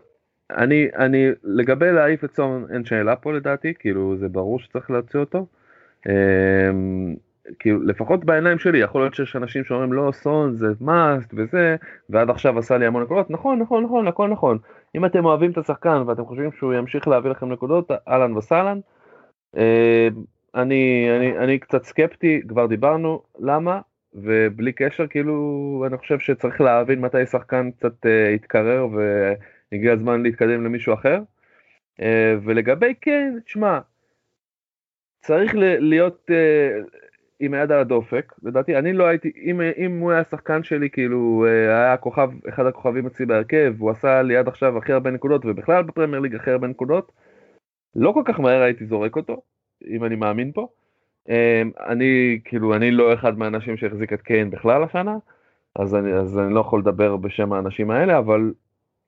[0.51, 5.19] אני, אני, לגבי להעיף את סון אין שאלה פה לדעתי, כאילו זה ברור שצריך להוציא
[5.19, 5.45] אותו.
[6.07, 7.19] Um,
[7.59, 11.75] כאילו לפחות בעיניים שלי יכול להיות שיש אנשים שאומרים לא סון זה מאסט וזה
[12.09, 14.57] ועד עכשיו עשה לי המון נקודות נכון נכון נכון הכל נכון
[14.95, 18.79] אם אתם אוהבים את השחקן ואתם חושבים שהוא ימשיך להביא לכם נקודות אהלן וסהלן.
[19.55, 19.59] Uh,
[20.55, 23.79] אני, אני, אני קצת סקפטי כבר דיברנו למה
[24.15, 30.63] ובלי קשר כאילו אני חושב שצריך להבין מתי שחקן קצת uh, יתקרר והגיע הזמן להתקדם
[30.63, 31.19] למישהו אחר.
[31.99, 32.03] Uh,
[32.43, 33.79] ולגבי כן, תשמע,
[35.21, 36.97] צריך להיות uh,
[37.39, 41.45] עם היד על הדופק, לדעתי אני לא הייתי, אם, אם הוא היה שחקן שלי כאילו
[41.45, 45.45] uh, היה כוכב, אחד הכוכבים אצלי בהרכב, הוא עשה לי עד עכשיו הכי הרבה נקודות
[45.45, 47.11] ובכלל בפרמייר ליג הכי הרבה נקודות,
[47.95, 49.41] לא כל כך מהר הייתי זורק אותו,
[49.87, 50.67] אם אני מאמין פה.
[51.29, 55.17] אמ, אני כאילו אני לא אחד מהאנשים שהחזיק את קיין בכלל השנה
[55.75, 58.53] אז אני אז אני לא יכול לדבר בשם האנשים האלה אבל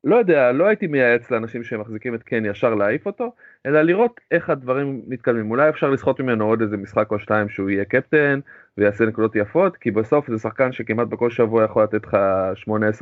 [0.03, 3.31] לא יודע לא הייתי מייעץ לאנשים שמחזיקים את קיין ישר להעיף אותו
[3.65, 5.51] אלא לראות איך הדברים מתקדמים.
[5.51, 8.39] אולי אפשר לסחוט ממנו עוד איזה משחק או שתיים שהוא יהיה קפטן
[8.77, 12.17] ויעשה נקודות יפות כי בסוף זה שחקן שכמעט בכל שבוע יכול לתת לך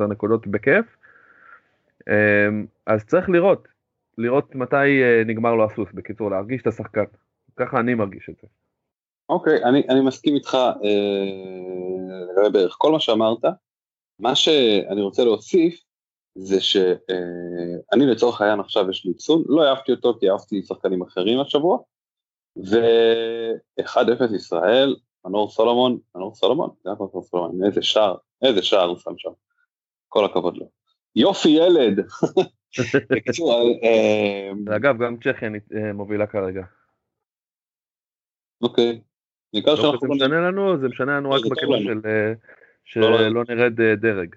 [0.00, 0.96] 8-10 נקודות בכיף.
[2.08, 3.68] אמ, אז צריך לראות
[4.18, 7.04] לראות מתי אה, נגמר לו הסוס בקיצור להרגיש את השחקן.
[7.56, 8.46] ככה אני מרגיש את זה.
[9.28, 10.72] אוקיי, אני, אני מסכים איתך אה,
[12.30, 13.44] לגבי בערך כל מה שאמרת.
[14.18, 15.82] מה שאני רוצה להוסיף
[16.34, 21.02] זה שאני אה, לצורך העניין עכשיו יש לי צון, לא אהבתי אותו כי אהבתי שחקנים
[21.02, 21.78] אחרים השבוע,
[22.56, 28.98] ו-1-0 ישראל, מנור סולומון, מנור סולומון, זה היה מנור סולומון, איזה שער, איזה שער הוא
[28.98, 29.30] שם שם,
[30.08, 30.68] כל הכבוד לו.
[31.16, 31.98] יופי ילד.
[33.10, 36.62] בקיצור, אה, אגב גם צ'כיה אה, מובילה כרגע.
[38.62, 39.00] אוקיי,
[39.56, 39.98] ניכר לא שאנחנו...
[40.00, 42.32] זה משנה לנו, זה משנה לנו רק בקטע של אה,
[42.84, 44.34] שלא לא, לא נרד אה, דרג.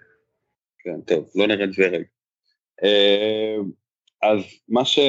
[0.80, 2.04] כן, טוב, לא נרד דרג.
[2.84, 3.56] אה,
[4.22, 4.40] אז
[4.70, 5.00] מה ש...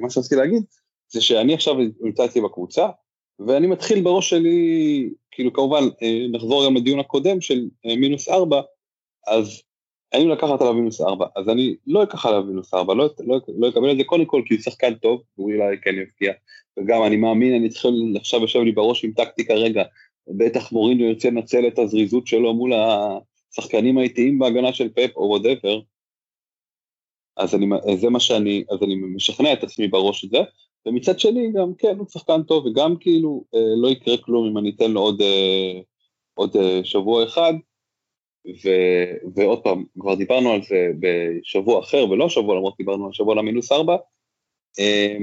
[0.00, 0.62] מה שרציתי להגיד,
[1.08, 2.88] זה שאני עכשיו נמצאתי בקבוצה,
[3.46, 5.82] ואני מתחיל בראש שלי, כאילו כמובן,
[6.32, 8.60] נחזור גם לדיון הקודם של מינוס ארבע,
[9.26, 9.62] אז
[10.12, 13.68] האם לקחת עליו מינוס ארבע, אז אני לא אקח עליו מינוס ארבע, לא, לא, לא
[13.68, 14.04] אקבל את זה.
[14.04, 16.32] קודם כל כי הוא שחקן טוב, הוא אולי כן יבקיע,
[16.78, 17.86] וגם אני מאמין, אני צריך
[18.16, 19.82] עכשיו יושב לי בראש עם טקטיקה רגע,
[20.28, 25.80] בטח מוריניו ירצה לנצל את הזריזות שלו מול השחקנים האיטיים בהגנה של פפ או whatever,
[27.36, 30.38] אז אני, זה מה שאני, אז אני משכנע את עצמי בראש הזה,
[30.86, 34.70] ומצד שני גם כן הוא שחקן טוב וגם כאילו אה, לא יקרה כלום אם אני
[34.76, 35.80] אתן לו עוד, אה,
[36.34, 37.52] עוד אה, שבוע אחד
[38.64, 38.68] ו,
[39.34, 43.72] ועוד פעם כבר דיברנו על זה בשבוע אחר ולא שבוע למרות דיברנו על שבוע למינוס
[43.72, 43.96] ארבע
[44.78, 45.16] אה,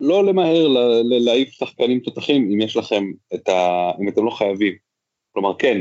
[0.00, 0.68] לא למהר
[1.24, 3.04] להעיף שחקנים תותחים אם יש לכם
[3.34, 3.90] את ה...
[4.00, 4.74] אם אתם לא חייבים.
[5.32, 5.80] כלומר כן,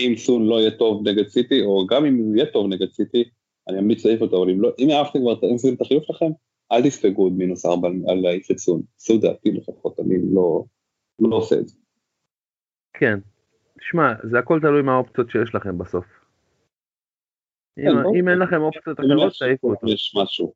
[0.00, 3.24] אם סון לא יהיה טוב נגד סיטי, או גם אם הוא יהיה טוב נגד סיטי,
[3.68, 5.34] אני אמליץ להעיף אותו, אבל אם, לא, אם אהבתם כבר,
[5.68, 6.30] אם את החיוב שלכם,
[6.72, 8.82] אל תספגו עוד מינוס ארבע על להעיף את סון.
[8.96, 10.64] עשו דעתי לפחות, אני לא,
[11.18, 11.76] לא עושה את זה.
[12.92, 13.18] כן,
[13.80, 16.06] תשמע, זה הכל תלוי מה האופציות שיש לכם בסוף.
[17.78, 19.88] אם, כן, אם אין לכם אופציות אחרות, תעיפו אותו.
[19.88, 20.54] יש משהו.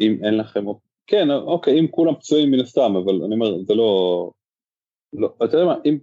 [0.00, 0.86] אם אין לכם אופציות.
[1.06, 4.30] כן, אוקיי, אם כולם פצועים מן הסתם, אבל אני אומר, זה לא...
[5.12, 5.98] לא, אתה יודע מה, אם...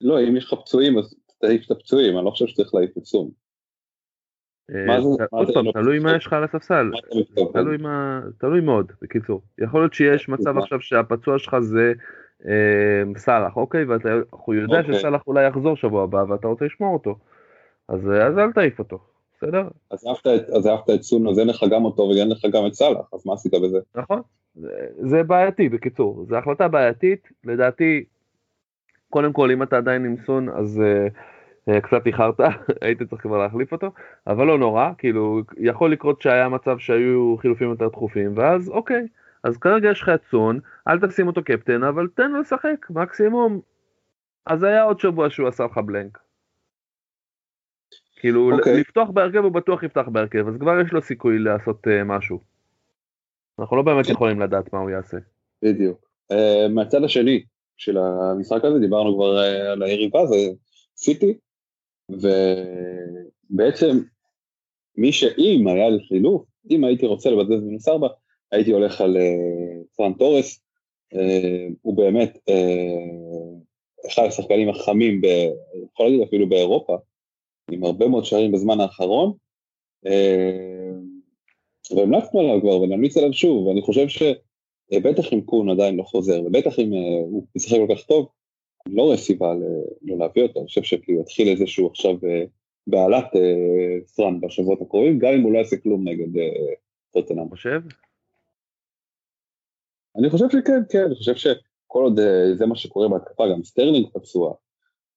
[0.00, 3.04] לא, אם יש לך פצועים, אז תעיף את הפצועים, אני לא חושב שצריך להעיף את
[3.04, 3.30] סום.
[4.70, 4.98] אה,
[5.30, 6.90] עוד פעם, תלוי מה יש לך על הספסל,
[8.38, 9.42] תלוי מאוד, בקיצור.
[9.58, 11.92] יכול להיות שיש מצב עכשיו שהפצוע שלך זה
[13.16, 13.84] סאלח, אוקיי?
[13.84, 14.08] ואתה
[14.48, 14.94] יודע אוקיי.
[14.94, 17.16] שסאלח אולי יחזור שבוע הבא ואתה רוצה לשמור אותו.
[17.88, 18.98] אז אל תעיף אותו.
[19.42, 19.68] בסדר?
[19.90, 23.26] אז אהבת את סון, אז אין לך גם אותו ואין לך גם את סאלח, אז
[23.26, 23.78] מה עשית בזה?
[23.94, 24.20] נכון,
[24.54, 24.68] זה,
[24.98, 28.04] זה בעייתי בקיצור, זו החלטה בעייתית, לדעתי,
[29.10, 32.40] קודם כל אם אתה עדיין עם סון אז uh, uh, קצת איחרת,
[32.82, 33.90] היית צריך כבר להחליף אותו,
[34.26, 39.06] אבל לא נורא, כאילו יכול לקרות שהיה מצב שהיו חילופים יותר דחופים, ואז אוקיי,
[39.44, 43.60] אז כרגע יש לך את סון, אל תשים אותו קפטן, אבל תן לו לשחק, מקסימום.
[44.46, 46.18] אז היה עוד שבוע שהוא עשה לך בלנק.
[48.20, 48.54] כאילו okay.
[48.58, 48.80] אוקיי.
[48.80, 52.40] לפתוח בהרכב הוא בטוח יפתח בהרכב אז כבר יש לו סיכוי לעשות uh, משהו.
[53.58, 55.16] אנחנו לא באמת יכולים לדעת מה הוא יעשה.
[55.62, 56.10] בדיוק.
[56.32, 57.44] Uh, מהצד השני
[57.76, 60.36] של המשחק הזה דיברנו כבר uh, על היריבה זה
[60.96, 61.38] סיטי
[63.50, 63.98] ובעצם
[64.96, 68.08] מי שאם היה לי חילוף אם הייתי רוצה לבזבז מינוס ארבע
[68.52, 70.60] הייתי הולך על uh, פרן תורס
[71.14, 71.18] uh,
[71.82, 75.26] הוא באמת uh, אחד השחקנים החמים, ב,
[75.84, 76.96] יכול להגיד אפילו באירופה,
[77.70, 79.32] עם הרבה מאוד שערים בזמן האחרון,
[80.06, 80.90] אה,
[81.96, 86.78] והמלצנו עליו כבר ונמליץ עליו שוב, ואני חושב שבטח אם קון עדיין לא חוזר, ובטח
[86.78, 88.28] אם אה, הוא משחק כל כך טוב,
[88.86, 89.54] אני לא רואה סיבה
[90.02, 92.44] לא להביא אותו, אני חושב שכאילו יתחיל איזשהו עכשיו אה,
[92.86, 93.26] בהלת
[94.06, 96.42] פרן בשבועות הקרובים, גם אם הוא לא יעשה כלום נגד
[97.12, 97.48] טוטנאם.
[97.48, 97.80] חושב?
[100.18, 102.20] אני חושב שכן, כן, אני חושב שכל עוד
[102.54, 104.54] זה מה שקורה בהתקפה, גם סטרלינג פצוע,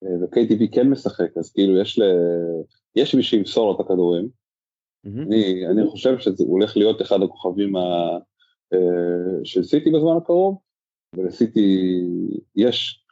[0.03, 2.03] ו-KTV כן משחק, אז כאילו יש, ל...
[2.95, 4.29] יש מי שימסור לו את הכדורים.
[5.07, 5.21] Mm-hmm.
[5.27, 8.17] אני, אני חושב שזה הולך להיות אחד הכוכבים ה...
[8.73, 10.57] אה, של סיטי בזמן הקרוב,
[11.15, 12.01] ולסיטי
[12.55, 13.05] יש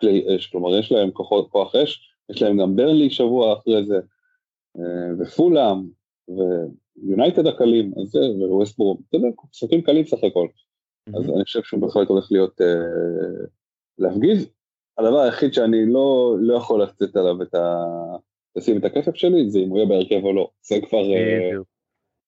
[0.00, 3.96] כלי אש, כלומר יש להם כוח, כוח אש, יש להם גם ברלי שבוע אחרי זה,
[4.78, 5.88] אה, ופולאם,
[6.28, 10.46] ויונייטד הקלים, אז זה, וווסטבורג, אתה יודע, משחקים קלים סך הכל.
[11.08, 11.18] Mm-hmm.
[11.18, 13.46] אז אני חושב שהוא בהחלט הולך להיות, אה,
[13.98, 14.48] להפגיז,
[14.98, 17.84] הדבר היחיד שאני לא, לא יכול לתת עליו את ה...
[18.56, 20.50] לשים את הכסף שלי זה אם הוא יהיה בהרכב או לא.
[20.62, 21.50] זה כבר אה,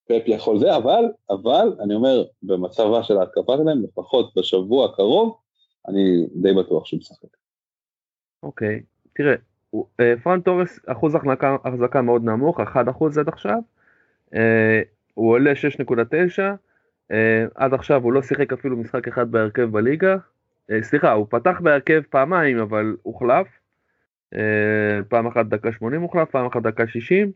[0.08, 5.38] פפ יכול זה, אבל, אבל אני אומר, במצבה של ההתקפה שלהם, לפחות בשבוע הקרוב,
[5.88, 7.28] אני די בטוח שהוא משחק.
[8.42, 8.82] אוקיי,
[9.14, 9.34] תראה,
[10.00, 13.58] אה, פרן תורס אחוז החזקה, החזקה מאוד נמוך, 1% עד עכשיו,
[15.14, 16.42] הוא עולה 6.9,
[17.54, 20.16] עד עכשיו הוא לא שיחק אפילו משחק אחד בהרכב בליגה,
[20.70, 23.46] אה, סליחה, הוא פתח בהרכב פעמיים, אבל הוחלף.
[24.34, 27.32] אה, פעם אחת דקה 80 הוחלף, פעם אחת דקה 60.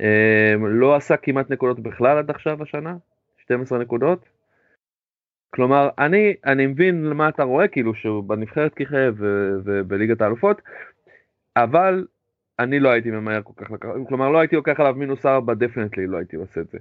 [0.00, 2.96] אה, לא עשה כמעט נקודות בכלל עד עכשיו השנה,
[3.38, 4.28] 12 נקודות.
[5.50, 8.96] כלומר, אני, אני מבין למה אתה רואה, כאילו שהוא בנבחרת ככה
[9.64, 10.62] ובליגת האלופות,
[11.56, 12.06] אבל
[12.58, 16.06] אני לא הייתי ממהר כל כך לקחת, כלומר לא הייתי לוקח עליו מינוס 4, דפנטלי
[16.06, 16.78] לא הייתי עושה את זה.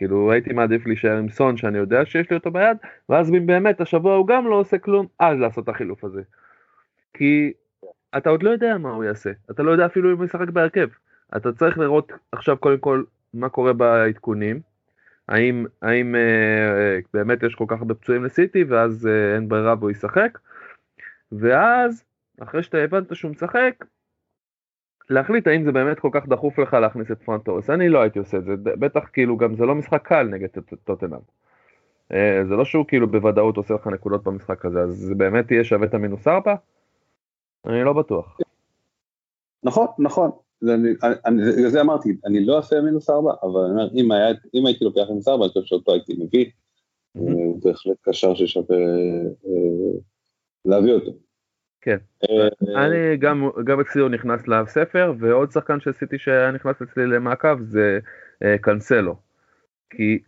[0.00, 2.76] כאילו הייתי מעדיף להישאר עם סון שאני יודע שיש לי אותו ביד,
[3.08, 6.22] ואז אם באמת השבוע הוא גם לא עושה כלום, אז לעשות את החילוף הזה.
[7.14, 7.52] כי
[8.16, 10.88] אתה עוד לא יודע מה הוא יעשה, אתה לא יודע אפילו אם הוא ישחק בהרכב.
[11.36, 13.02] אתה צריך לראות עכשיו קודם כל
[13.34, 14.60] מה קורה בעדכונים,
[15.28, 19.74] האם, האם אה, אה, באמת יש כל כך הרבה פצועים לסיטי ואז אה, אין ברירה
[19.78, 20.38] והוא ישחק,
[21.32, 22.04] ואז
[22.40, 23.84] אחרי שאתה הבנת שהוא משחק,
[25.10, 28.18] להחליט האם זה באמת כל כך דחוף לך להכניס את פרנט תורס, אני לא הייתי
[28.18, 30.48] עושה את זה, בטח כאילו גם זה לא משחק קל נגד
[30.84, 31.20] טוטנאם.
[32.12, 35.64] אה, זה לא שהוא כאילו בוודאות עושה לך נקודות במשחק הזה, אז זה באמת יהיה
[35.64, 36.54] שווה את המינוס 4?
[37.66, 38.38] אני לא בטוח.
[39.62, 40.30] נכון, נכון.
[40.62, 44.84] בגלל זה אמרתי, אני לא אעשה מינוס 4, אבל אני אומר, אם, היה, אם הייתי
[44.84, 46.46] לוקח מינוס 4, אני חושב שאותו הייתי מביא.
[47.12, 48.76] הוא בהחלט קשר ששווה
[50.64, 51.12] להביא אותו.
[51.82, 51.96] כן,
[52.76, 57.98] אני גם, גם אצלי הוא נכנס לספר, ועוד שחקן שעשיתי שהיה נכנס אצלי למעקב זה
[58.60, 59.16] קנסלו.
[59.90, 60.18] כי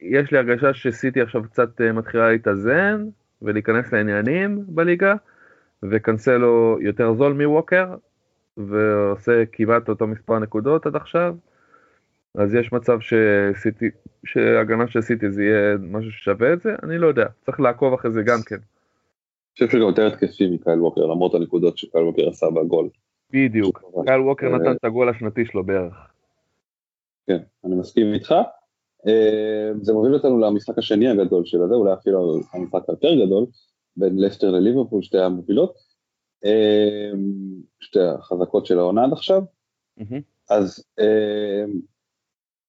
[0.00, 3.04] יש לי הרגשה שסיטי עכשיו קצת מתחילה להתאזן
[3.42, 5.14] ולהיכנס לעניינים בליגה,
[5.82, 7.94] וקנסלו יותר זול מווקר,
[8.56, 11.34] ועושה כמעט אותו מספר נקודות עד עכשיו,
[12.34, 13.90] אז יש מצב שסיטי,
[14.24, 18.10] שהגנה של סיטי זה יהיה משהו ששווה את זה, אני לא יודע, צריך לעקוב אחרי
[18.10, 18.56] זה גם כן.
[19.52, 22.88] חושב שגם יותר התקפי מקייל ווקר, למרות הנקודות שקייל ווקר עשה בגול.
[23.30, 25.94] בדיוק, קייל ווקר אה, נתן את הגול השנתי שלו בערך.
[27.26, 28.34] כן, אני מסכים איתך.
[29.06, 33.46] אה, זה מוביל אותנו למשחק השני הגדול של הזה, אולי אפילו המשחק היותר גדול,
[33.96, 35.74] בין לסטר לליברפול, שתי המובילות.
[36.44, 37.10] אה,
[37.80, 39.42] שתי החזקות של העונה עד עכשיו.
[40.50, 40.84] אז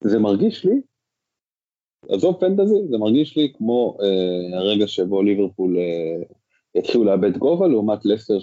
[0.04, 0.82] זה מרגיש לי,
[2.10, 3.98] עזוב פנטזי, זה מרגיש לי כמו
[4.54, 5.78] הרגע שבו ליברפול
[6.76, 8.38] יתחילו לאבד גובה, לעומת לסטר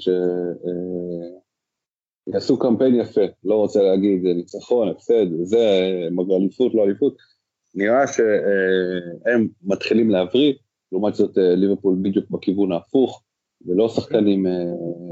[2.27, 5.91] שיעשו אה, קמפיין יפה, לא רוצה להגיד ניצחון, הפסד, זה,
[6.37, 7.17] אליפות, לא אליפות,
[7.75, 10.55] נראה שהם מתחילים להבריא,
[10.93, 13.23] לעומת זאת אה, ליברפול בדיוק בכיוון ההפוך,
[13.67, 14.65] ולא שחקנים אה,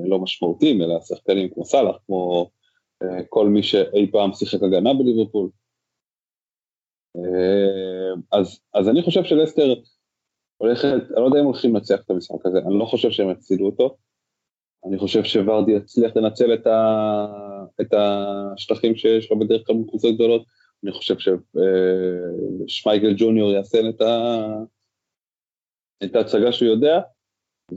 [0.09, 2.51] לא משמעותיים, אלא שחקנים כמו סאלח, כמו
[3.29, 5.49] כל מי שאי פעם שיחק הגנה בליברפול.
[8.33, 9.75] אז, אז אני חושב שלסטר
[10.59, 13.67] הולכת, אני לא יודע אם הולכים לנצח את המשחק הזה, אני לא חושב שהם יפסידו
[13.67, 13.97] אותו.
[14.87, 17.27] אני חושב שוורדי יצליח לנצל את, ה,
[17.81, 20.43] את השטחים שיש לו בדרך כלל בקבוצות גדולות.
[20.85, 24.45] אני חושב ששמייגל ג'וניור יעשה את, ה,
[26.05, 27.01] את ההצגה שהוא יודע,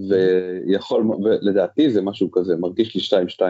[0.09, 3.41] ויכול, ולדעתי זה משהו כזה, מרגיש לי 2-2.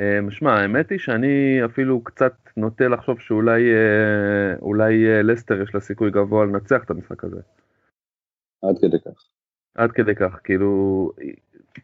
[0.00, 5.74] אמ, שמע, האמת היא שאני אפילו קצת נוטה לחשוב שאולי אה, אולי אה, לסטר יש
[5.74, 7.40] לה סיכוי גבוה לנצח את המשחק הזה.
[8.62, 9.24] עד כדי כך.
[9.74, 11.12] עד כדי כך, כאילו,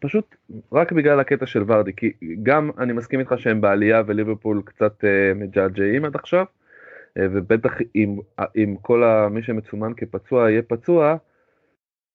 [0.00, 0.36] פשוט
[0.72, 2.12] רק בגלל הקטע של ורדי, כי
[2.42, 8.18] גם אני מסכים איתך שהם בעלייה וליברפול קצת uh, מג'עג'עים עד עכשיו, uh, ובטח אם,
[8.56, 11.16] אם כל ה, מי שמצומן כפצוע יהיה פצוע,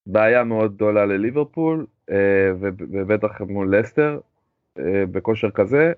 [0.06, 2.12] בעיה מאוד גדולה לליברפול, uh,
[2.60, 4.31] ובטח מול לסטר, אה,
[4.78, 5.92] בכושר כזה,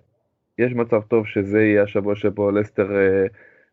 [0.59, 3.27] יש מצב טוב שזה יהיה השבוע שבו לסטר אה,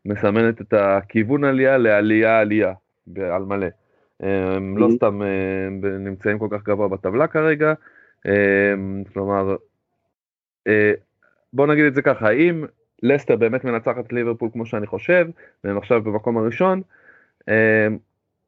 [0.06, 2.74] מסמנת את הכיוון עלייה לעלייה עלייה
[3.18, 3.68] על מלא.
[4.20, 4.96] הם לא mm-hmm.
[4.96, 7.74] סתם אה, נמצאים כל כך גבוה בטבלה כרגע,
[9.14, 9.56] כלומר,
[11.54, 12.66] בוא נגיד את זה ככה, האם
[13.04, 15.28] לסטר באמת מנצחת ליברפול כמו שאני חושב,
[15.64, 16.82] והם עכשיו במקום הראשון,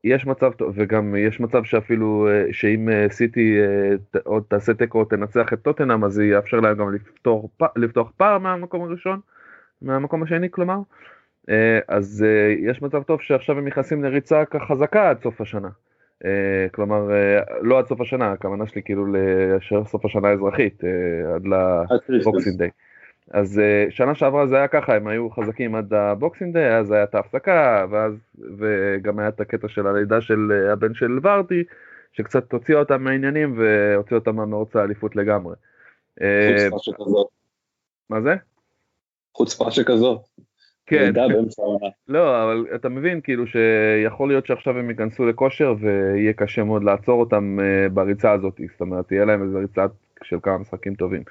[0.04, 5.00] יש מצב טוב, וגם יש מצב שאפילו אה, שאם אה, סיטי אה, עוד תעשה תיקו
[5.00, 9.20] או תנצח את טוטנאם, אז יאפשר להם גם לפתור, לפתוח פער מהמקום הראשון,
[9.82, 10.78] מהמקום השני כלומר.
[11.88, 12.26] אז
[12.60, 15.70] יש מצב טוב שעכשיו הם נכנסים לריצה חזקה עד סוף השנה.
[16.72, 17.10] כלומר,
[17.62, 20.84] לא עד סוף השנה, הכוונה שלי כאילו לסוף השנה האזרחית,
[21.36, 21.44] עד
[22.10, 22.70] ל Boxing Day.
[23.32, 26.92] אז אה, שנה שעברה זה היה ככה, הם היו חזקים עד ה Boxing Day, אז
[26.92, 28.14] היה את ההפסקה, ואז,
[28.58, 31.64] וגם היה את הקטע של הלידה של אה, הבן של ורדי,
[32.14, 35.56] שקצת הוציאה אותם מהעניינים והוציאה אותם מהמרוץ האליפות לגמרי.
[36.22, 37.28] אה, חוצפה שכזאת.
[38.10, 38.36] מה זה?
[39.36, 40.22] חוצפה שכזאת.
[40.86, 41.14] כן.
[42.08, 47.20] לא, אבל אתה מבין כאילו שיכול להיות שעכשיו הם ייכנסו לכושר ויהיה קשה מאוד לעצור
[47.20, 47.60] אותם
[47.94, 49.86] בריצה הזאת, זאת אומרת, תהיה להם איזה ריצה
[50.24, 51.24] של כמה משחקים טובים.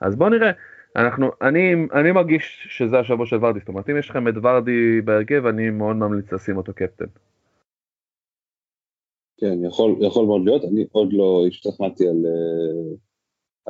[0.00, 0.50] אז בוא נראה.
[0.96, 5.00] אנחנו, אני, אני מרגיש שזה השבוע של ורדי, זאת אומרת אם יש לכם את ורדי
[5.04, 7.04] בהרכב אני מאוד ממליץ לשים אותו קפטן.
[9.40, 12.94] כן, יכול, יכול מאוד להיות, אני עוד לא השתכנעתי על, אה,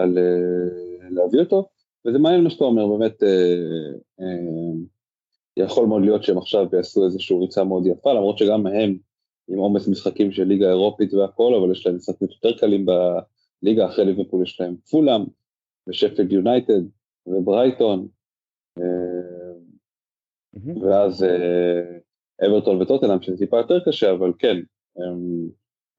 [0.03, 1.69] על, על אה, להביא אותו,
[2.07, 3.29] וזה מעניין מה שאתה אומר, באמת אה,
[4.21, 4.73] אה,
[5.57, 8.99] יכול מאוד להיות שהם עכשיו יעשו איזושהי ריצה מאוד יפה, למרות שגם הם
[9.49, 14.05] עם עומס משחקים של ליגה אירופית והכל, אבל יש להם משחקים יותר קלים בליגה, אחרי
[14.05, 15.23] ליברפול יש להם פולאם
[15.89, 16.81] ושפלד יונייטד,
[17.27, 18.09] וברייטון,
[18.79, 19.53] אה,
[20.83, 21.99] ואז אה,
[22.47, 24.57] אברטון וטוטנאם שזה טיפה יותר קשה, אבל כן,
[24.97, 25.49] הם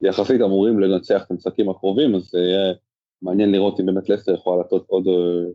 [0.01, 2.73] יחסית אמורים לנצח את המשחקים הקרובים, אז זה יהיה
[3.21, 5.51] מעניין לראות אם באמת לסטר יכולה לעשות עוד, אה,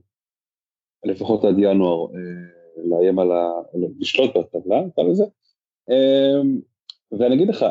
[1.05, 2.07] לפחות עד ינואר,
[2.91, 3.51] לאיים על ה...
[3.99, 5.25] לשלוט בטבלה, נקרא לזה.
[7.12, 7.64] ואני אגיד לך,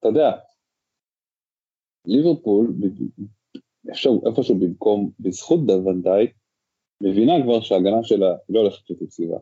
[0.00, 0.30] אתה יודע,
[2.06, 2.74] ליברפול,
[4.26, 6.34] איפשהו במקום, בזכות ונדייק,
[7.00, 9.36] מבינה כבר שההגנה שלה לא הולכת להיות יציבה.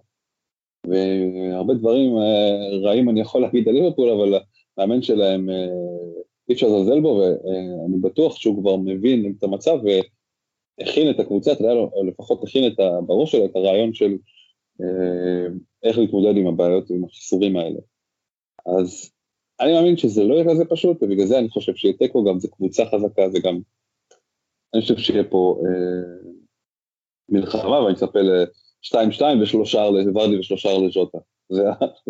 [0.87, 4.39] והרבה דברים אה, רעים אני יכול להגיד על ליברפול, אבל
[4.79, 5.49] המאמן שלהם,
[6.49, 9.79] אי אפשר לזלזל בו, ואני בטוח שהוא כבר מבין את המצב
[10.81, 12.77] והכין את הקבוצה, אתה יודע, או לפחות הכין את
[13.07, 14.17] בראש שלו את הרעיון של
[15.83, 17.81] איך להתמודד עם הבעיות, עם החיסורים האלה.
[18.67, 19.11] אז
[19.61, 22.51] אני מאמין שזה לא יהיה כזה פשוט, ובגלל זה אני חושב שיהיה תיקו, גם זו
[22.51, 23.61] קבוצה חזקה, זה גם,
[24.75, 26.31] אני חושב שיהיה פה אה,
[27.29, 31.19] מלחמה, ואני מצפה ל-2-2 ושלושה לוורדי ושלושה לז'וטה.
[31.49, 31.63] זה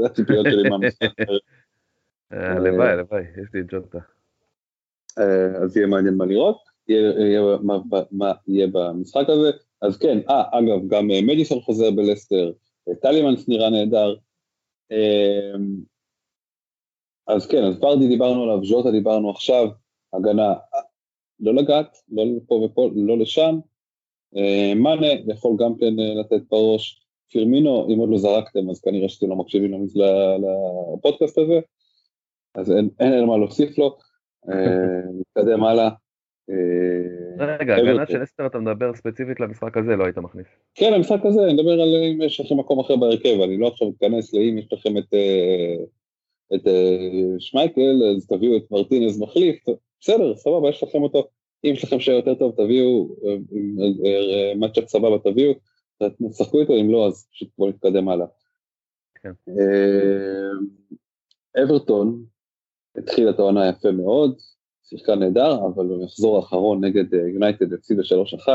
[0.07, 1.09] הציפיות שלי מהמשחק.
[2.33, 3.99] אה, הלוואי, הלוואי, יש לי את ג'וטה.
[5.19, 6.59] אה, אז יהיה מעניין מה לראות,
[8.11, 9.51] מה יהיה במשחק הזה.
[9.83, 12.53] אז כן, אה, אגב, גם אה, מדיסון חוזר בלסטר,
[13.03, 14.15] טלימנס נראה נהדר.
[17.27, 19.69] אז כן, אז ורדי דיברנו עליו, ז'וטה דיברנו עכשיו,
[20.13, 20.55] הגנה
[21.41, 23.59] לא לגעת, לא לפה ופה, לא לשם.
[24.77, 27.01] מאנה יכול גם כן לתת בראש.
[27.33, 29.87] פירמינו, אם עוד לא זרקתם, אז כנראה שאתם לא מקשיבים
[30.99, 31.61] לפודקאסט הזה,
[32.55, 33.97] אז אין, אין אין מה להוסיף לו.
[35.19, 35.91] נתקדם הלאה.
[37.39, 40.47] רגע, הגנה של אסטר אתה מדבר ספציפית למשחק הזה, לא היית מכניס.
[40.75, 43.89] כן, המשחק הזה, אני מדבר על אם יש לכם מקום אחר בהרכב, אני לא עכשיו
[43.99, 45.15] אכנס לאם יש לכם את,
[46.55, 46.61] את
[47.39, 49.65] שמייקל, אז תביאו את מרטינז מחליף,
[50.01, 51.29] בסדר, סבבה, יש לכם אותו.
[51.65, 53.09] אם יש לכם שוער יותר טוב, תביאו,
[54.57, 55.53] מצ'אפ סבבה, תביאו.
[56.31, 58.27] תשחקו איתו, אם לא, אז פשוט בואו נתקדם הלאה.
[59.15, 59.33] כן.
[61.63, 62.25] אברטון
[62.97, 64.39] התחיל את העונה יפה מאוד,
[64.85, 68.03] שיחקה נהדר, אבל במחזור האחרון נגד יונייטד הפסידה
[68.47, 68.49] 3-1,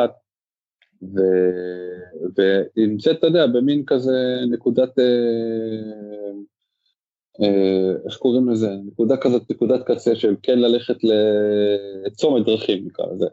[2.35, 4.11] והיא נמצאת, אתה יודע, במין כזה
[4.51, 6.31] נקודת, אה, אה,
[8.05, 8.69] איך קוראים לזה?
[8.85, 10.97] נקודה כזאת, נקודת קצה של כן ללכת
[12.05, 13.25] לצומת דרכים, נקרא לזה,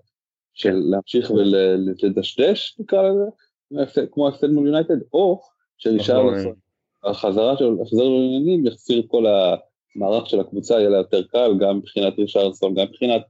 [0.54, 5.40] של להמשיך ולדשדש, נקרא לזה, כמו ההפסד מול יונייטד, או
[5.78, 6.54] שרישרלסון,
[7.04, 11.76] החזרה שלו, החזר לעניינים, יחסיר את כל המערך של הקבוצה, יהיה לה יותר קל, גם
[11.78, 13.22] מבחינת רישרלסון, גם מבחינת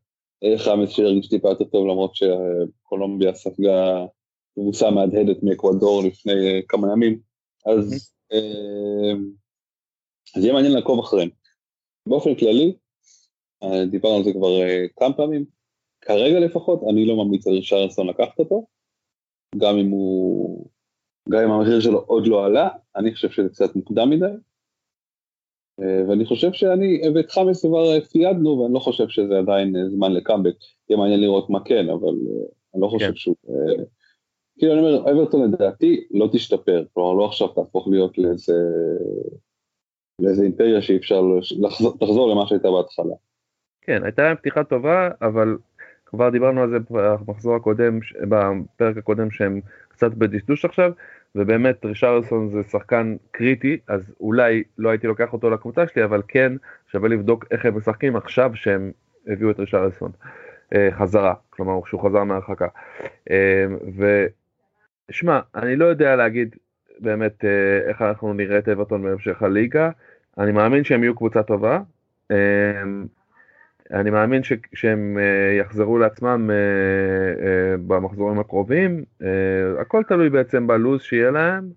[0.57, 4.05] חמאס שהרגיש טיפה יותר טוב, למרות שקולומביה ספגה
[4.55, 7.19] קבוצה מהדהדת מאקוודור לפני כמה ימים,
[7.67, 8.13] אז
[10.37, 11.29] אז יהיה מעניין לעקוב אחריהם.
[12.09, 12.77] באופן כללי,
[13.91, 14.51] דיברנו על זה כבר
[14.97, 15.45] כמה פעמים,
[16.01, 18.67] כרגע לפחות, אני לא ממליץ על רישרלסון לקחת אותו,
[19.57, 20.67] גם אם הוא,
[21.29, 24.27] גם אם המחיר שלו עוד לא עלה, אני חושב שזה קצת מוקדם מדי.
[25.81, 30.13] אה, ואני חושב שאני ואת חמאס כבר ציידנו, ואני לא חושב שזה עדיין אה, זמן
[30.13, 30.55] לקאמבק.
[30.91, 33.17] יהיה מעניין לראות מה כן, אבל אה, אני לא חושב כן.
[33.17, 33.37] שהוא...
[34.59, 38.53] כאילו אני אומר, אברטון לדעתי לא תשתפר, כלומר לא עכשיו תהפוך להיות לאיזה,
[40.21, 41.21] לאיזה אימפריה שאי אפשר
[41.61, 43.15] לחזור, לחזור למה שהייתה בהתחלה.
[43.83, 45.57] כן, הייתה להם פתיחה טובה, אבל
[46.07, 47.99] כבר דיברנו על זה במחזור הקודם,
[48.29, 50.93] בפרק הקודם שהם קצת בדשדוש עכשיו,
[51.35, 56.53] ובאמת רישרלסון זה שחקן קריטי, אז אולי לא הייתי לוקח אותו לקבוצה שלי, אבל כן
[56.93, 58.93] שווה לבדוק איך הם משחקים עכשיו שהם
[59.27, 60.11] הביאו את רישרלסון
[60.75, 62.69] אה, חזרה, כלומר שהוא חזר מהרחקה.
[63.31, 63.67] אה,
[65.11, 66.57] ושמע, אני לא יודע להגיד
[67.01, 69.91] באמת אה, איך אנחנו נראה את אברטון בהמשך הליגה,
[70.39, 71.81] אני מאמין שהם יהיו קבוצה טובה.
[73.91, 76.51] אני מאמין ש, שהם uh, יחזרו לעצמם
[77.87, 79.05] במחזורים הקרובים,
[79.81, 81.71] הכל תלוי בעצם בלוז שיהיה להם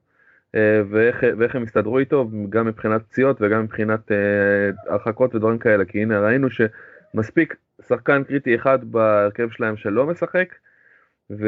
[0.89, 4.11] ואיך, ואיך הם יסתדרו איתו, גם מבחינת פציעות וגם מבחינת
[4.87, 7.55] הרחקות ודברים כאלה, כי הנה ראינו שמספיק
[7.87, 10.55] שחקן קריטי אחד בהרכב שלהם שלא משחק,
[11.31, 11.47] ו,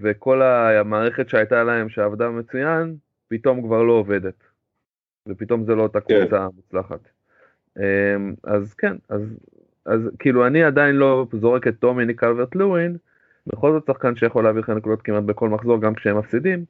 [0.00, 2.96] וכל המערכת שהייתה להם שעבדה מצוין,
[3.28, 4.44] פתאום כבר לא עובדת,
[5.28, 6.20] ופתאום זה לא אותה כן.
[6.20, 7.00] קבוצה מוצלחת.
[8.44, 9.22] אז כן, אז
[9.86, 12.96] אז כאילו אני עדיין לא זורק את טומי קלברט לואין,
[13.46, 16.64] בכל זאת שחקן שיכול להביא לך נקודות כמעט בכל מחזור גם כשהם מפסידים,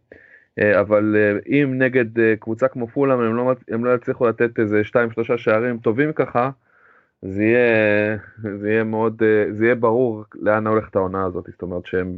[0.59, 4.59] אה, אבל אה, אם נגד אה, קבוצה כמו פולאם הם לא, הם לא יצליחו לתת
[4.59, 6.51] איזה 2-3 שערים טובים ככה,
[7.23, 8.17] זה יהיה,
[8.61, 9.23] זה יהיה מאוד,
[9.59, 12.17] זה יהיה ברור לאן הולכת העונה הזאת, זאת אומרת שהם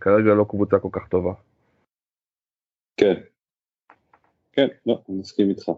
[0.00, 1.32] כרגע לא קבוצה כל כך טובה.
[2.96, 3.14] כן,
[4.52, 5.70] כן, לא, אני מסכים איתך.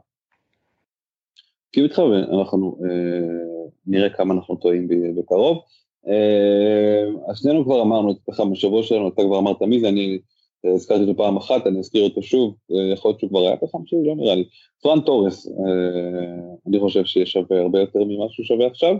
[1.66, 5.64] מסכים איתך ואנחנו אה, נראה כמה אנחנו טועים בקרוב.
[6.09, 10.12] אה, אז שנינו כבר אמרנו את זה בשבוע שלנו, אתה כבר אמרת מי זה, אני
[10.12, 10.18] אה,
[10.64, 13.78] הזכרתי אותו פעם אחת, אני אזכיר אותו שוב, אה, יכול להיות שהוא כבר היה ככה
[13.86, 14.48] שלי, לא נראה לי.
[14.82, 18.96] פרן תורס, אה, אני חושב שיש שווה הרבה יותר ממה שהוא שווה עכשיו.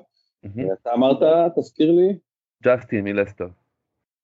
[0.47, 0.73] Mm-hmm.
[0.81, 1.19] אתה אמרת,
[1.57, 2.19] תזכיר לי.
[2.65, 3.47] ג'סטין מלסטר.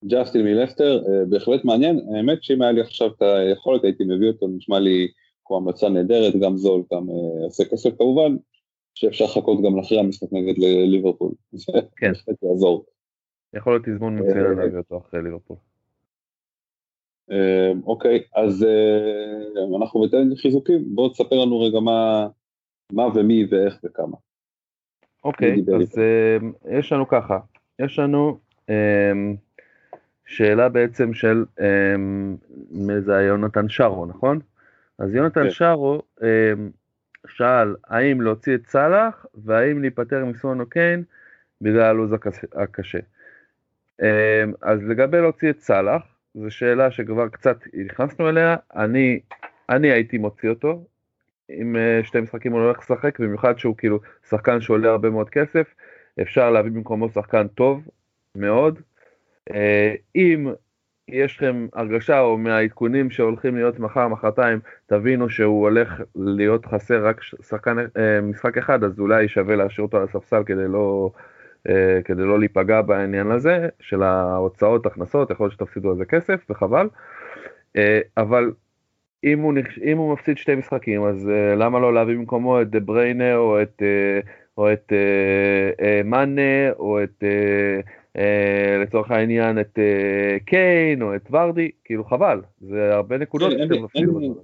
[0.04, 4.48] ג'סטין מלסטר, אה, בהחלט מעניין, האמת שאם היה לי עכשיו את היכולת הייתי מביא אותו,
[4.48, 5.08] נשמע לי
[5.44, 7.06] כמו המלצה נהדרת, גם זול, גם
[7.44, 8.36] עושה כסף כמובן,
[8.94, 10.58] שאפשר לחכות גם לאחרי המשחק נגד
[10.92, 12.08] ליברפול, זה כן.
[12.12, 12.84] בהחלט יעזור.
[13.54, 15.56] יכול להיות תזמון מצוין אה, להביא אותו אחרי ליברפול.
[17.30, 18.66] אה, אוקיי, אז
[19.76, 22.28] אנחנו ניתן חיזוקים, בואו תספר לנו רגע מה,
[22.92, 24.16] מה ומי ואיך וכמה.
[25.24, 27.38] אוקיי, אז uh, יש לנו ככה,
[27.78, 28.72] יש לנו um,
[30.26, 31.62] שאלה בעצם של, um,
[33.00, 34.40] זה יונתן שרו, נכון?
[34.98, 35.50] אז יונתן כן.
[35.50, 36.22] שרו um,
[37.28, 41.04] שאל האם להוציא את סאלח והאם להיפטר מסון אוקיין
[41.60, 42.12] בגלל הלו"ז
[42.54, 42.98] הקשה.
[44.00, 44.04] Um,
[44.62, 46.02] אז לגבי להוציא את סאלח,
[46.34, 49.20] זו שאלה שכבר קצת נכנסנו אליה, אני,
[49.68, 50.84] אני הייתי מוציא אותו,
[51.48, 55.30] עם אה, שתי משחקים הוא לא הולך לשחק, במיוחד שהוא כאילו שחקן שעולה הרבה מאוד
[55.30, 55.74] כסף,
[56.22, 57.88] אפשר להביא במקומו שחקן טוב
[58.36, 58.80] מאוד.
[59.50, 60.48] אה, אם
[61.08, 67.20] יש לכם הרגשה או מהעדכונים שהולכים להיות מחר, מחרתיים, תבינו שהוא הולך להיות חסר רק
[67.42, 71.10] שחקן, אה, משחק אחד, אז אולי שווה להשאיר אותו על הספסל כדי לא,
[72.04, 76.88] כדי לא להיפגע בעניין הזה של ההוצאות, הכנסות, יכול להיות שתפסידו על זה כסף וחבל.
[78.16, 78.52] אבל
[79.24, 79.78] אם הוא, נכ...
[79.78, 83.62] אם הוא מפסיד שתי משחקים, אז uh, למה לא להביא במקומו את דה בריינה או
[83.62, 83.82] את,
[84.58, 84.92] או את
[86.04, 87.24] מאנה או את,
[88.82, 89.78] לצורך העניין, את
[90.44, 94.34] קיין או את ורדי, כאילו חבל, זה הרבה נקודות כן, שאתם מפסידים.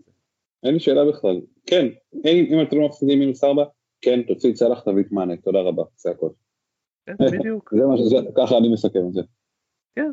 [0.64, 1.86] אין לי שאלה בכלל, כן,
[2.24, 3.64] אם, אתם לא מפסידים מינוס ארבע,
[4.00, 6.28] כן, תוציא סלאח, תביא את מאנה, תודה רבה, זה הכל.
[7.06, 7.74] כן, בדיוק.
[7.74, 9.22] זה מה שזה, ככה אני מסכם את זה.
[9.96, 10.10] כן,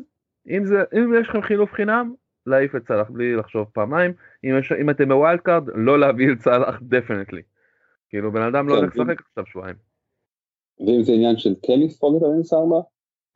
[0.48, 2.14] אם, זה, אם יש לכם חילוף חינם,
[2.46, 4.12] להעיף את סאלח בלי לחשוב פעמיים,
[4.44, 7.42] אם, יש, אם אתם ב wild card, לא להביא את סאלח definitely.
[8.08, 9.76] כאילו בן אדם לא כן, הולך לשחק עכשיו שבועיים.
[10.80, 12.80] ואם זה עניין של כן לספוג את המינוס ארבע,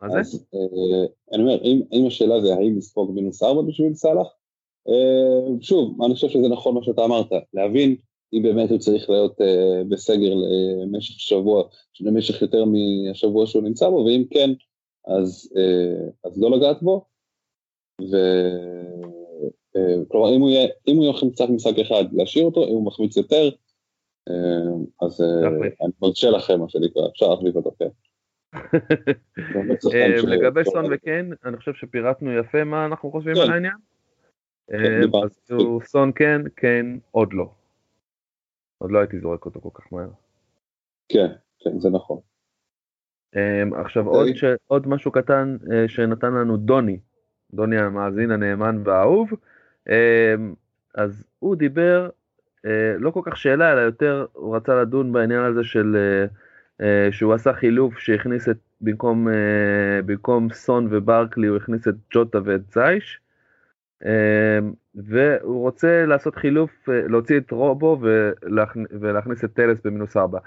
[0.03, 0.19] מה זה?
[0.19, 4.27] אז אה, אני אומר, אם, אם השאלה זה האם לספוג מינוס ארבע בשביל סאלח,
[4.89, 7.97] אה, שוב, אני חושב שזה נכון מה שאתה אמרת, להבין
[8.33, 10.35] אם באמת הוא צריך להיות אה, בסגר
[10.83, 11.65] למשך שבוע,
[12.01, 14.51] למשך יותר מהשבוע שהוא נמצא בו, ואם כן,
[15.07, 17.05] אז, אה, אז לא לגעת בו,
[18.01, 18.17] ו...
[19.77, 22.87] אה, כלומר, אם הוא יהיה, אם הוא יהיה קצת משחק אחד, להשאיר אותו, אם הוא
[22.87, 23.51] מחמיץ יותר,
[25.03, 25.21] אז
[25.81, 27.89] אני מרשה לכם, מה שנקרא, אפשר להחליף אותו, כן.
[30.29, 33.41] לגבי סון וקן, אני חושב שפירטנו יפה מה אנחנו חושבים כן.
[33.41, 33.77] על העניין.
[34.71, 35.41] כן, אז
[35.85, 37.51] סון כן, כן, עוד לא.
[38.79, 40.09] עוד לא הייתי זורק אותו כל כך מהר.
[41.09, 42.19] כן, כן, זה נכון.
[43.77, 44.05] עכשיו
[44.67, 45.57] עוד משהו קטן
[45.89, 46.99] שנתן לנו דוני
[47.53, 49.31] דוני המאזין הנאמן והאהוב,
[49.89, 50.55] אמ,
[50.95, 52.09] אז הוא דיבר,
[52.67, 56.27] אה, לא כל כך שאלה, אלא יותר הוא רצה לדון בעניין הזה של, אה,
[56.87, 59.29] אה, שהוא עשה חילוף שהכניס את, במקום,
[60.07, 63.21] במקום סון וברקלי הוא הכניס את ג'וטה ואת זייש,
[64.05, 64.73] אמ,
[65.05, 67.99] והוא רוצה לעשות חילוף, להוציא את רובו
[69.01, 70.39] ולהכניס את טלס במינוס ארבע.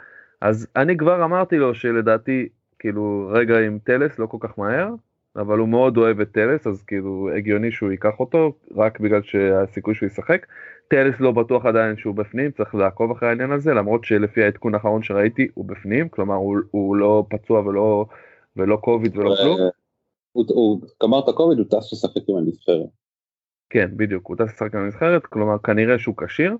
[0.41, 2.49] אז אני כבר אמרתי לו שלדעתי,
[2.79, 4.89] כאילו רגע עם טלס לא כל כך מהר,
[5.35, 9.95] אבל הוא מאוד אוהב את טלס, אז כאילו הגיוני שהוא ייקח אותו, רק בגלל שהסיכוי
[9.95, 10.45] שהוא ישחק.
[10.87, 15.03] טלס לא בטוח עדיין שהוא בפנים, צריך לעקוב אחרי העניין הזה, למרות שלפי העדכון האחרון
[15.03, 18.05] שראיתי הוא בפנים, כלומר הוא, הוא לא פצוע ולא,
[18.57, 19.57] ולא קוביד ולא כלום.
[20.31, 23.00] הוא גמר את הקוביד, הוא טס לשחק עם הנבחרת.
[23.71, 26.57] כן, בדיוק, הוא טס לשחק הנבחרת, כלומר כנראה שהוא כשיר,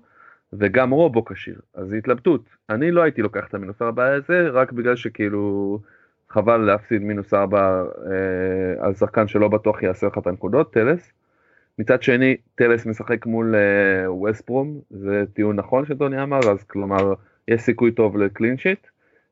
[0.52, 2.44] וגם רובו כשיר, אז זו התלבטות.
[2.70, 5.78] אני לא הייתי לוקח את המינוס ארבע הזה, רק בגלל שכאילו...
[6.32, 11.12] חבל להפסיד מינוס ארבע אה, על שחקן שלא בטוח יעשה לך את הנקודות, טלס.
[11.78, 17.14] מצד שני, טלס משחק מול אה, ווסטברום, זה טיעון נכון שטוני אמר, אז כלומר,
[17.48, 18.86] יש סיכוי טוב לקלין שיט.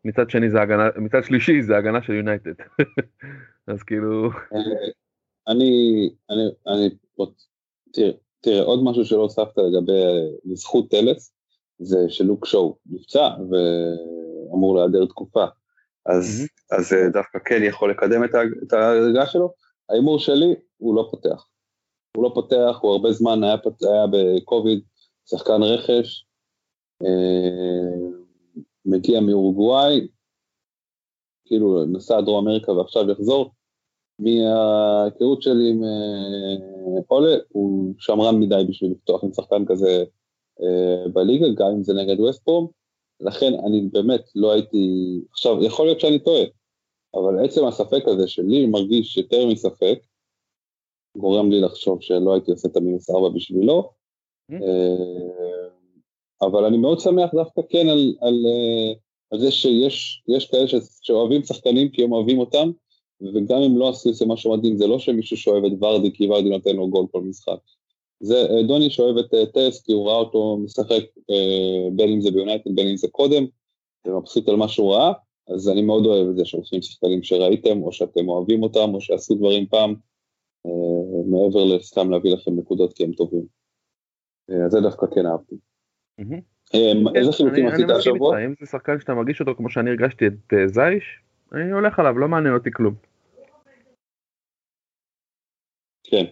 [0.04, 2.54] מצד שני זה הגנה, מצד שלישי זה הגנה של יונייטד.
[3.66, 4.30] אז כאילו...
[5.48, 6.90] אני, אני, אני,
[7.92, 8.10] תראה,
[8.40, 10.02] תראה, עוד משהו שלא הוספת לגבי
[10.54, 11.32] זכות טלס,
[11.78, 15.44] זה שלוק שואו נפצע ואמור להיעדר תקופה.
[16.06, 16.76] אז, mm-hmm.
[16.76, 18.30] אז אה, דווקא כן יכול לקדם את,
[18.62, 19.52] את ההרגה שלו.
[19.90, 21.46] ההימור שלי, הוא לא פותח.
[22.16, 24.80] הוא לא פותח, הוא הרבה זמן היה, היה בקוביד,
[25.30, 26.26] שחקן רכש,
[27.04, 28.10] אה,
[28.84, 30.08] מגיע מאורוגוואי,
[31.44, 33.50] כאילו נסע דרום אמריקה ועכשיו יחזור.
[34.20, 40.04] מההיכרות שלי עם אה, אולה, הוא שמרן מדי בשביל לפתוח עם שחקן כזה
[40.62, 42.66] אה, בליגה, גם אם זה נגד ווסטפורם.
[43.20, 46.42] לכן אני באמת לא הייתי, עכשיו יכול להיות שאני טועה,
[47.14, 49.98] אבל עצם הספק הזה שלי מרגיש יותר מספק,
[51.16, 53.90] גורם לי לחשוב שלא הייתי עושה את המינוס ארבע בשבילו,
[54.52, 54.54] mm.
[54.54, 55.68] אה,
[56.42, 58.92] אבל אני מאוד שמח דווקא כן על, על, אה,
[59.30, 60.66] על זה שיש כאלה
[61.02, 62.70] שאוהבים שחקנים כי הם אוהבים אותם,
[63.22, 66.76] וגם אם לא איזה משהו מדהים, זה לא שמישהו שאוהב את ורדי כי ורדי נותן
[66.76, 67.58] לו גול כל משחק.
[68.20, 72.20] זה אה, דוני שאוהב את אה, טס כי הוא ראה אותו משחק אה, בין אם
[72.20, 73.44] זה ביונייטד בין אם זה קודם
[74.06, 75.12] ומבסוט על מה שהוא ראה
[75.48, 79.34] אז אני מאוד אוהב את זה שהולכים שחקנים שראיתם או שאתם אוהבים אותם או שעשו
[79.34, 79.94] דברים פעם
[81.26, 83.42] מעבר לסתם להביא לכם נקודות כי הם טובים.
[84.66, 85.54] אז זה דווקא כן אהבתי.
[86.70, 88.44] כן, איזה חילופים עשית השבוע?
[88.44, 91.04] אם זה שחקן שאתה מרגיש אותו כמו שאני הרגשתי את זייש,
[91.52, 92.94] אני הולך עליו, לא מעניין אותי כלום.
[96.10, 96.24] כן.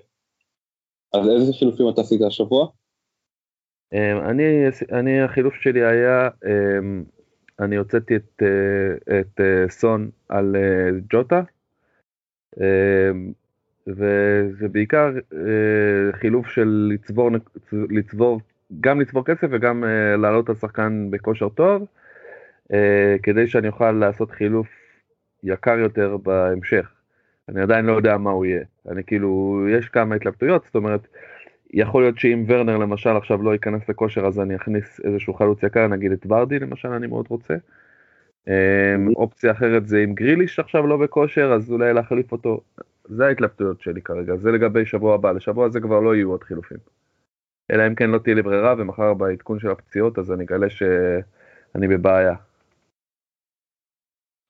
[1.14, 2.68] אז איזה חילופים אתה עשית השבוע?
[3.92, 7.04] אמ, אני, אני החילוף שלי היה, אמ,
[7.60, 11.42] אני הוצאתי את, אה, את אה, סון על אה, ג'וטה,
[12.60, 13.32] אמ,
[13.86, 15.10] וזה בעיקר
[16.12, 17.30] חילוף של לצבור,
[17.72, 18.40] לצבור,
[18.80, 19.84] גם לצבור כסף וגם
[20.18, 21.86] לעלות את השחקן בכושר טוב,
[23.22, 24.68] כדי שאני אוכל לעשות חילוף
[25.42, 26.97] יקר יותר בהמשך.
[27.48, 28.64] אני עדיין לא יודע מה הוא יהיה.
[28.88, 31.08] אני כאילו, יש כמה התלבטויות, זאת אומרת,
[31.70, 35.86] יכול להיות שאם ורנר למשל עכשיו לא ייכנס לכושר אז אני אכניס איזשהו חלוץ יקר,
[35.86, 37.54] נגיד את ורדי למשל, אני מאוד רוצה.
[38.48, 42.60] אמ, אופציה אחרת זה אם גריליש עכשיו לא בכושר, אז אולי להחליף אותו.
[43.04, 46.78] זה ההתלבטויות שלי כרגע, זה לגבי שבוע הבא, לשבוע הזה כבר לא יהיו עוד חילופים.
[47.70, 51.88] אלא אם כן לא תהיה לי ברירה ומחר בעדכון של הפציעות אז אני אגלה שאני
[51.88, 52.34] בבעיה.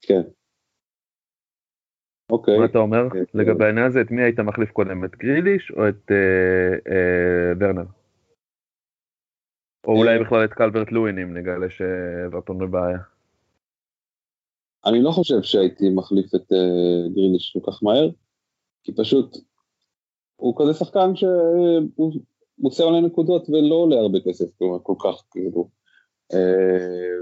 [0.02, 0.22] כן.
[2.32, 2.58] אוקיי.
[2.58, 3.24] מה אתה אומר אוקיי.
[3.34, 4.00] לגבי העניין הזה?
[4.00, 5.04] את מי היית מחליף קודם?
[5.04, 7.84] את גריליש או את אה, אה, ורנר?
[9.86, 10.24] או אולי אה.
[10.24, 12.98] בכלל את קלברט לואין אם נגלה שאברטון בבעיה.
[14.86, 16.52] אני לא חושב שהייתי מחליף את
[17.14, 18.10] גריליש כל כך מהר,
[18.84, 19.36] כי פשוט
[20.36, 22.12] הוא כזה שחקן שהוא
[22.58, 25.68] מוצא עלי נקודות ולא עולה הרבה כסף, כלומר כל כך כאילו.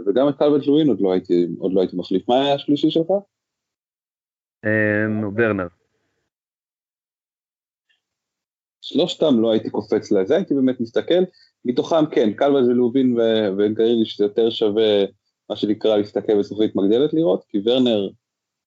[0.07, 2.28] וגם את קלברט לואין לא הייתי, עוד לא הייתי מחליף.
[2.28, 3.12] מה היה השלישי שלך?
[4.66, 5.66] אמ, ורנר.
[8.80, 11.22] שלושתם לא הייתי קופץ לזה, הייתי באמת מסתכל,
[11.64, 13.16] מתוכם כן, קלווה ולובין
[13.58, 15.04] וגרילי שזה יותר שווה
[15.50, 18.08] מה שנקרא להסתכל בזכוכית מגדלת לראות, כי ורנר,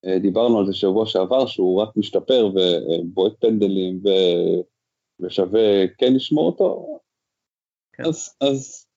[0.05, 4.09] אה, דיברנו על זה שבוע שעבר, שהוא רק משתפר ובועט פנדלים ו...
[5.19, 6.99] ושווה כן לשמור אותו,
[7.93, 8.05] כן.
[8.05, 8.87] אז, אז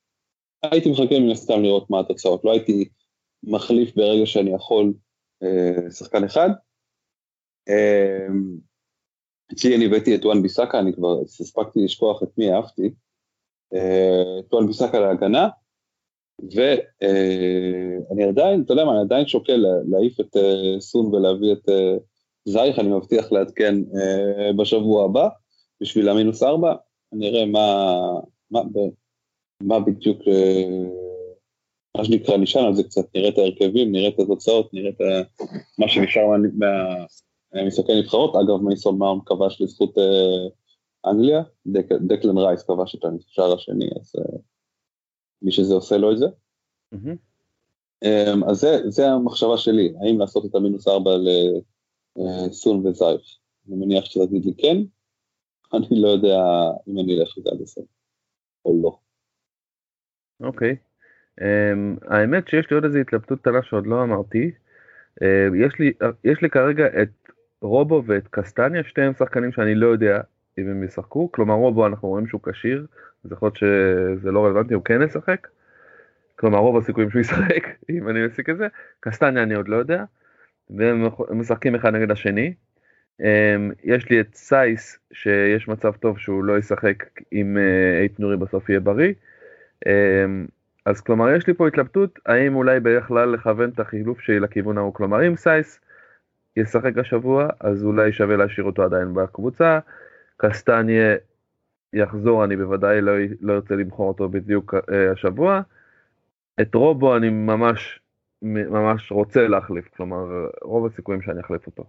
[0.62, 2.88] הייתי מחכה מן הסתם לראות מה התוצאות, לא הייתי
[3.42, 4.92] מחליף ברגע שאני יכול
[5.42, 6.50] אה, שחקן אחד,
[9.52, 12.90] אצלי אני הבאתי את וואן ביסאקה, אני כבר הספקתי לשכוח את מי אהבתי,
[13.74, 15.48] אה, את וואן ביסאקה להגנה,
[16.42, 21.96] ואני עדיין, אתה יודע מה, אני עדיין שוקל להעיף את אה, סון ולהביא את אה,
[22.44, 23.74] זייך, אני מבטיח לעדכן
[24.56, 25.28] בשבוע הבא,
[25.80, 26.74] בשביל המינוס ארבע,
[27.12, 27.96] נראה מה,
[28.50, 28.60] מה,
[29.62, 30.18] מה בדיוק,
[31.96, 35.26] מה שנקרא, נשען על זה קצת, נראה את ההרכבים, נראה את התוצאות, נראה את
[35.78, 36.22] מה שנשאר
[36.54, 36.66] מה,
[37.54, 40.48] משחקי נבחרות, אגב מייסון מאונט כבש לזכות אה,
[41.10, 44.38] אנגליה, דק, דקלן רייס כבש את השער השני, אז אה,
[45.42, 46.26] מי שזה עושה לו את זה.
[46.94, 47.16] Mm-hmm.
[48.04, 51.10] אה, אז זה, זה המחשבה שלי, האם לעשות את המינוס ארבע
[52.16, 53.20] לסון אה, וזייף.
[53.68, 54.76] אני מניח שתגיד לי כן,
[55.74, 56.38] אני לא יודע
[56.88, 57.84] אם אני אלך לזה עד הסוף
[58.64, 58.98] או לא.
[60.40, 60.72] אוקיי.
[60.72, 60.92] Okay.
[61.40, 64.50] Um, האמת שיש לי עוד איזו התלבטות קטנה שעוד לא אמרתי.
[65.20, 65.92] Uh, יש, לי,
[66.24, 67.08] יש לי כרגע את
[67.62, 70.20] רובו ואת קסטניה, שתיהם שחקנים שאני לא יודע
[70.58, 72.86] אם הם ישחקו, כלומר רובו אנחנו רואים שהוא כשיר,
[73.24, 75.48] אז יכול להיות שזה לא רלוונטי, הוא כן ישחק,
[76.36, 78.66] כלומר רוב הסיכויים שהוא ישחק, אם אני מסיק את זה,
[79.00, 80.04] קסטניה אני עוד לא יודע,
[80.70, 82.54] והם משחקים אחד נגד השני.
[83.20, 87.56] אמ, יש לי את סייס, שיש מצב טוב שהוא לא ישחק אם
[88.00, 89.12] אייט נורי בסוף יהיה בריא.
[89.86, 90.46] אמ,
[90.86, 94.94] אז כלומר יש לי פה התלבטות האם אולי בכלל לכוון את החילוף שלי לכיוון ההוא,
[94.94, 95.80] כלומר אם סייס
[96.56, 99.78] ישחק השבוע, אז אולי שווה להשאיר אותו עדיין בקבוצה.
[100.36, 101.16] קסטניה
[101.92, 105.60] יחזור, אני בוודאי לא, לא ארצה למכור אותו בדיוק אה, השבוע.
[106.60, 108.00] את רובו אני ממש
[108.42, 111.84] ממש רוצה להחליף, כלומר רוב הסיכויים שאני אחליף אותו.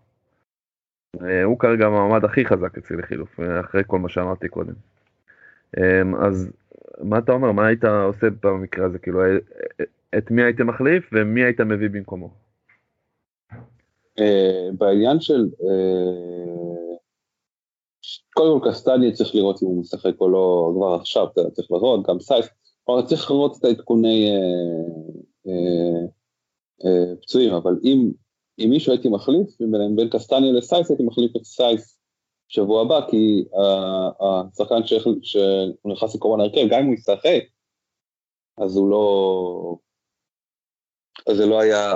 [1.22, 4.74] אה, הוא כרגע המעמד הכי חזק אצלי לחילוף, אחרי כל מה שאמרתי קודם.
[5.78, 6.52] אה, אז
[7.04, 9.38] מה אתה אומר, מה היית עושה במקרה הזה, כאילו, אה,
[9.80, 9.86] אה,
[10.18, 12.43] את מי היית מחליף ומי היית מביא במקומו?
[14.20, 16.98] אה, בעניין של, uh,
[18.34, 22.08] קודם כל קסטניה צריך לראות אם הוא משחק או לא כבר עכשיו, אתה צריך לראות,
[22.08, 22.46] גם סייס,
[22.84, 24.32] כלומר צריך לראות את העדכוני
[25.48, 25.50] uh,
[27.22, 28.12] פצועים, אבל אם,
[28.60, 32.00] אם מישהו הייתי מחליף, בין, בין קסטניה לסייס הייתי מחליף את סייס
[32.48, 33.46] שבוע הבא, כי
[34.22, 34.88] השחקן
[35.22, 37.44] שהוא נכנס לקורונה הרכב, גם אם הוא ישחק,
[38.58, 39.78] אז הוא לא,
[41.28, 41.96] אז זה לא היה,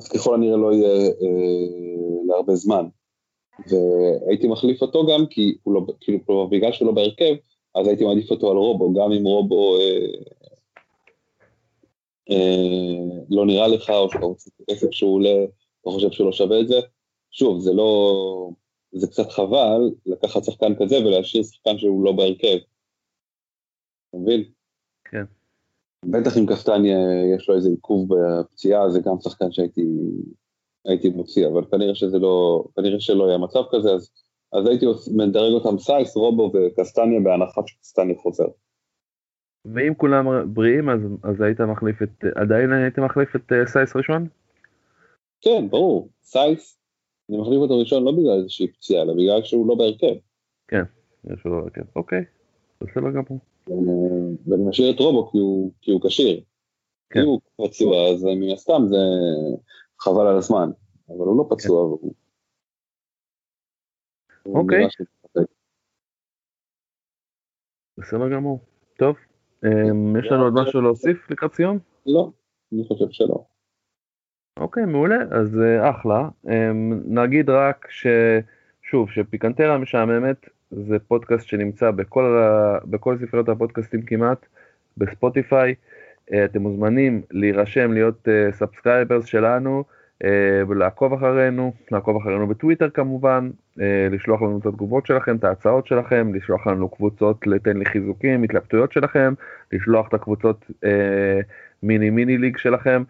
[0.00, 2.88] אז ככל הנראה לא יהיה אה, להרבה זמן.
[3.66, 7.34] והייתי מחליף אותו גם כי הוא לא, כאילו, כלומר, בגלל שהוא לא בהרכב,
[7.74, 10.06] אז הייתי מעדיף אותו על רובו, גם אם רובו אה,
[12.30, 15.44] אה, לא נראה לך, או שאתה רוצה את הכסף שהוא עולה,
[15.80, 16.80] אתה חושב שהוא לא שווה את זה.
[17.30, 18.50] שוב, זה לא,
[18.92, 22.56] זה קצת חבל לקחת שחקן כזה ולהשאיר שחקן שהוא לא בהרכב.
[24.08, 24.44] אתה מבין?
[26.04, 26.98] בטח אם קסטניה
[27.36, 29.86] יש לו איזה עיכוב בפציעה, זה גם שחקן שהייתי
[30.84, 34.10] הייתי מוציא, אבל כנראה שזה לא, כנראה שלא היה מצב כזה, אז,
[34.52, 34.86] אז הייתי
[35.16, 38.48] מדרג אותם סייס, רובו וקסטניה בהנחה שקסטניה חוזר.
[39.64, 44.28] ואם כולם בריאים אז, אז היית מחליף את, עדיין היית מחליף את uh, סייס ראשון?
[45.40, 46.78] כן, ברור, סייס,
[47.30, 50.14] אני מחליף אותו ראשון לא בגלל איזושהי פציעה, אלא בגלל שהוא לא בהרכב.
[50.68, 50.82] כן,
[51.24, 52.24] יש לו בהרכב, אוקיי,
[52.80, 53.38] בסדר גמור.
[54.46, 55.30] ואני משאיר את רובו
[55.80, 56.40] כי הוא כשיר.
[57.10, 57.20] כן.
[57.20, 58.96] אם הוא פצוע אז מן הסתם זה
[60.00, 60.70] חבל על הזמן,
[61.08, 61.96] אבל הוא לא פצוע.
[61.98, 62.08] כן.
[64.46, 64.62] והוא...
[64.62, 64.86] אוקיי.
[67.98, 68.60] בסדר גמור.
[68.98, 69.16] טוב,
[69.64, 71.78] אמ, יש לנו עוד משהו להוסיף לקראת סיום?
[72.06, 72.30] לא,
[72.72, 73.44] אני חושב שלא.
[74.56, 76.28] אוקיי, מעולה, אז אה, אחלה.
[76.48, 82.42] אמ, נגיד רק ששוב, שפיקנטריה משעממת זה פודקאסט שנמצא בכל,
[82.84, 84.46] בכל ספריות הפודקאסטים כמעט,
[84.96, 85.74] בספוטיפיי.
[86.32, 89.84] אה, אתם מוזמנים להירשם, להיות subscribers אה, שלנו,
[90.22, 90.26] אה,
[90.74, 93.50] לעקוב אחרינו, לעקוב אחרינו בטוויטר כמובן,
[94.10, 98.92] לשלוח לנו את התגובות שלכם, את ההצעות שלכם, לשלוח לנו קבוצות לתן לי חיזוקים, התלבטויות
[98.92, 99.34] שלכם,
[99.72, 100.86] לשלוח את הקבוצות uh,
[101.82, 103.02] מיני מיני ליג שלכם.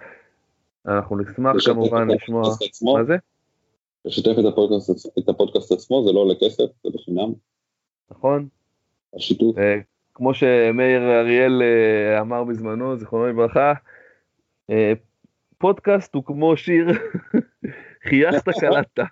[0.87, 2.43] אנחנו נשמח כמובן לשמוע,
[2.82, 3.16] מה זה?
[4.05, 7.32] לשתף את הפודקאסט, את הפודקאסט עצמו, זה לא עולה כסף, זה בחינם.
[8.10, 8.48] נכון.
[9.16, 9.56] השיתוף.
[10.14, 13.72] כמו שמאיר אריאל אה, אמר בזמנו, זיכרונו לברכה,
[14.70, 14.93] אה,
[15.59, 16.86] פודקאסט הוא כמו שיר,
[18.09, 19.02] חייכת קלטת.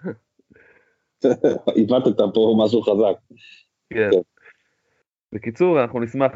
[1.77, 3.37] איבדת פה משהו חזק.
[3.91, 4.11] כן.
[5.33, 6.33] בקיצור, אנחנו נשמח,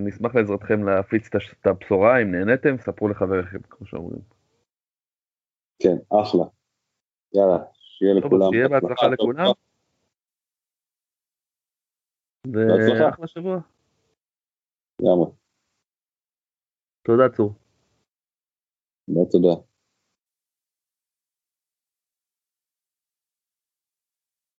[0.00, 4.20] נשמח לעזרתכם להפיץ את הבשורה, אם נהניתם, ספרו לחבריכם, כמו שאומרים.
[5.78, 6.44] כן, אחלה.
[7.34, 7.58] יאללה,
[7.98, 8.50] שיהיה לכולם.
[8.52, 9.46] שיהיה בהצלחה לכולם.
[12.52, 13.58] ואחלה שבוע.
[15.00, 15.30] לגמרי.
[17.02, 17.52] תודה צור.
[19.30, 19.65] תודה.